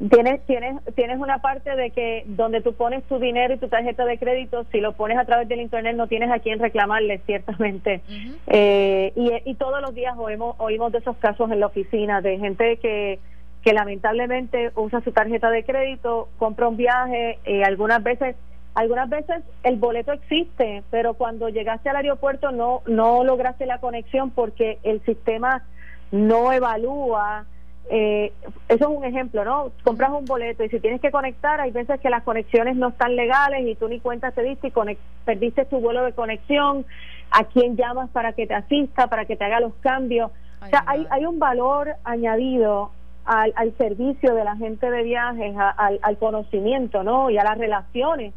Tienes, 0.10 0.43
tienes, 0.47 0.84
tienes 0.95 1.19
una 1.19 1.38
parte 1.38 1.75
de 1.75 1.91
que 1.91 2.23
donde 2.25 2.62
tú 2.62 2.73
pones 2.73 3.03
tu 3.03 3.19
dinero 3.19 3.53
y 3.53 3.58
tu 3.58 3.67
tarjeta 3.67 4.06
de 4.06 4.17
crédito, 4.17 4.65
si 4.71 4.82
lo 4.82 4.93
pones 4.93 5.17
a 5.19 5.25
través 5.25 5.47
del 5.47 5.62
Internet 5.62 5.95
no 5.95 6.08
tienes 6.08 6.32
a 6.32 6.39
quién 6.39 6.60
reclamarle, 6.60 7.19
ciertamente. 7.25 8.01
eh, 8.47 9.13
y, 9.15 9.32
y 9.45 9.56
todos 9.56 9.82
los 9.82 9.93
días 9.93 10.15
oímos, 10.17 10.56
oímos 10.58 10.91
de 10.91 10.97
esos 10.97 11.15
casos 11.17 11.51
en 11.51 11.60
la 11.60 11.67
oficina, 11.67 12.21
de 12.21 12.39
gente 12.39 12.77
que, 12.77 13.19
que 13.63 13.73
lamentablemente 13.73 14.71
usa 14.75 14.99
su 15.01 15.12
tarjeta 15.12 15.49
de 15.51 15.63
crédito, 15.63 16.27
compra 16.38 16.67
un 16.67 16.75
viaje, 16.75 17.38
y 17.45 17.60
eh, 17.60 17.63
algunas 17.63 18.01
veces 18.03 18.36
algunas 18.75 19.08
veces 19.08 19.43
el 19.62 19.75
boleto 19.75 20.12
existe, 20.12 20.82
pero 20.89 21.13
cuando 21.13 21.47
llegaste 21.49 21.89
al 21.89 21.97
aeropuerto 21.97 22.51
no 22.51 22.82
no 22.88 23.23
lograste 23.23 23.67
la 23.67 23.77
conexión 23.77 24.32
porque 24.32 24.79
el 24.82 24.99
sistema 25.06 25.63
no 26.12 26.51
evalúa 26.51 27.45
eh, 27.89 28.31
eso 28.69 28.89
es 28.89 28.97
un 28.97 29.03
ejemplo, 29.03 29.43
¿no? 29.43 29.71
Compras 29.83 30.11
un 30.11 30.25
boleto 30.25 30.63
y 30.63 30.69
si 30.69 30.79
tienes 30.79 31.01
que 31.01 31.11
conectar, 31.11 31.59
hay 31.59 31.71
veces 31.71 31.99
que 31.99 32.09
las 32.09 32.23
conexiones 32.23 32.75
no 32.75 32.89
están 32.89 33.15
legales 33.15 33.67
y 33.67 33.75
tú 33.75 33.87
ni 33.87 33.99
cuenta 33.99 34.31
te 34.31 34.43
diste 34.43 34.67
y 34.67 34.97
perdiste 35.25 35.65
tu 35.65 35.79
vuelo 35.79 36.03
de 36.03 36.13
conexión, 36.13 36.85
a 37.31 37.43
quién 37.45 37.75
llamas 37.75 38.09
para 38.11 38.33
que 38.33 38.47
te 38.47 38.53
asista, 38.53 39.07
para 39.07 39.25
que 39.25 39.35
te 39.35 39.43
haga 39.43 39.59
los 39.59 39.73
cambios. 39.75 40.31
o 40.61 40.67
sea, 40.67 40.83
hay, 40.87 41.05
hay 41.09 41.25
un 41.25 41.39
valor 41.39 41.89
añadido 42.03 42.91
al, 43.25 43.53
al 43.55 43.75
servicio 43.77 44.33
de 44.33 44.43
la 44.43 44.55
gente 44.55 44.89
de 44.89 45.03
viajes, 45.03 45.55
al, 45.77 45.99
al 46.01 46.17
conocimiento, 46.17 47.03
¿no? 47.03 47.29
Y 47.29 47.37
a 47.37 47.43
las 47.43 47.57
relaciones 47.57 48.33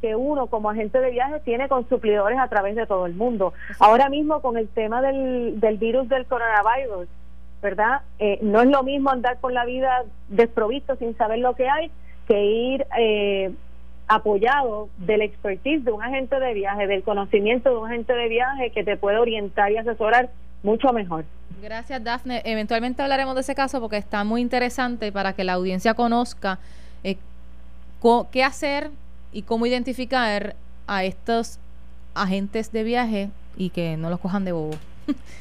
que 0.00 0.14
uno 0.14 0.46
como 0.46 0.70
agente 0.70 1.00
de 1.00 1.10
viajes 1.10 1.42
tiene 1.44 1.68
con 1.68 1.88
suplidores 1.88 2.38
a 2.38 2.48
través 2.48 2.76
de 2.76 2.86
todo 2.86 3.06
el 3.06 3.14
mundo. 3.14 3.52
Ahora 3.80 4.08
mismo 4.08 4.40
con 4.40 4.56
el 4.56 4.68
tema 4.68 5.02
del, 5.02 5.60
del 5.60 5.76
virus 5.76 6.08
del 6.08 6.26
coronavirus, 6.26 7.08
¿verdad? 7.62 8.02
Eh, 8.18 8.38
no 8.42 8.62
es 8.62 8.68
lo 8.68 8.82
mismo 8.82 9.10
andar 9.10 9.38
por 9.38 9.52
la 9.52 9.64
vida 9.64 10.04
desprovisto 10.28 10.96
sin 10.96 11.16
saber 11.16 11.40
lo 11.40 11.54
que 11.54 11.68
hay 11.68 11.90
que 12.26 12.44
ir 12.44 12.86
eh, 12.98 13.52
apoyado 14.06 14.88
del 14.98 15.22
expertise 15.22 15.84
de 15.84 15.92
un 15.92 16.02
agente 16.02 16.38
de 16.38 16.54
viaje, 16.54 16.86
del 16.86 17.02
conocimiento 17.02 17.70
de 17.70 17.76
un 17.76 17.86
agente 17.86 18.12
de 18.14 18.28
viaje 18.28 18.70
que 18.70 18.84
te 18.84 18.96
puede 18.96 19.18
orientar 19.18 19.70
y 19.72 19.76
asesorar 19.76 20.30
mucho 20.62 20.92
mejor. 20.92 21.24
Gracias, 21.62 22.02
Dafne. 22.02 22.42
Eventualmente 22.44 23.02
hablaremos 23.02 23.34
de 23.34 23.40
ese 23.42 23.54
caso 23.54 23.80
porque 23.80 23.96
está 23.96 24.24
muy 24.24 24.40
interesante 24.40 25.12
para 25.12 25.32
que 25.32 25.44
la 25.44 25.54
audiencia 25.54 25.94
conozca 25.94 26.58
eh, 27.04 27.16
qué 28.30 28.44
hacer 28.44 28.90
y 29.32 29.42
cómo 29.42 29.66
identificar 29.66 30.54
a 30.86 31.04
estos 31.04 31.58
agentes 32.14 32.72
de 32.72 32.82
viaje 32.82 33.30
y 33.56 33.70
que 33.70 33.96
no 33.96 34.10
los 34.10 34.20
cojan 34.20 34.44
de 34.44 34.52
bobo. 34.52 34.74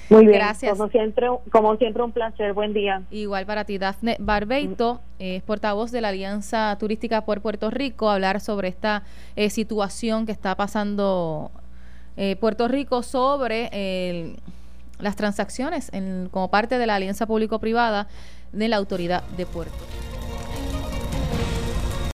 Muy 0.10 0.26
bien, 0.26 0.40
gracias. 0.40 0.78
Como 0.78 0.90
siempre, 0.90 1.28
como 1.52 1.76
siempre 1.78 2.04
un 2.04 2.12
placer. 2.12 2.54
Buen 2.54 2.74
día. 2.74 3.04
Igual 3.12 3.46
para 3.46 3.66
ti, 3.66 3.78
Dafne 3.78 4.18
Barbeito, 4.20 5.02
es 5.20 5.44
portavoz 5.44 5.92
de 5.92 6.02
la 6.02 6.10
Alianza 6.10 6.76
Turística 6.80 7.26
por 7.26 7.42
Puerto 7.42 7.70
Rico, 7.70 8.10
hablar 8.10 8.40
sobre 8.40 8.70
esta 8.70 9.04
eh, 9.36 9.50
situación 9.50 10.26
que 10.26 10.32
está 10.32 10.56
pasando 10.56 11.52
eh, 12.16 12.36
Puerto 12.38 12.68
Rico 12.68 13.04
sobre 13.04 14.38
las 15.00 15.16
transacciones 15.16 15.94
en, 15.94 16.30
como 16.32 16.50
parte 16.50 16.78
de 16.78 16.88
la 16.88 16.96
Alianza 16.96 17.28
Público-Privada 17.28 18.08
de 18.52 18.68
la 18.68 18.78
Autoridad 18.78 19.24
de 19.38 19.46
Puerto 19.46 19.78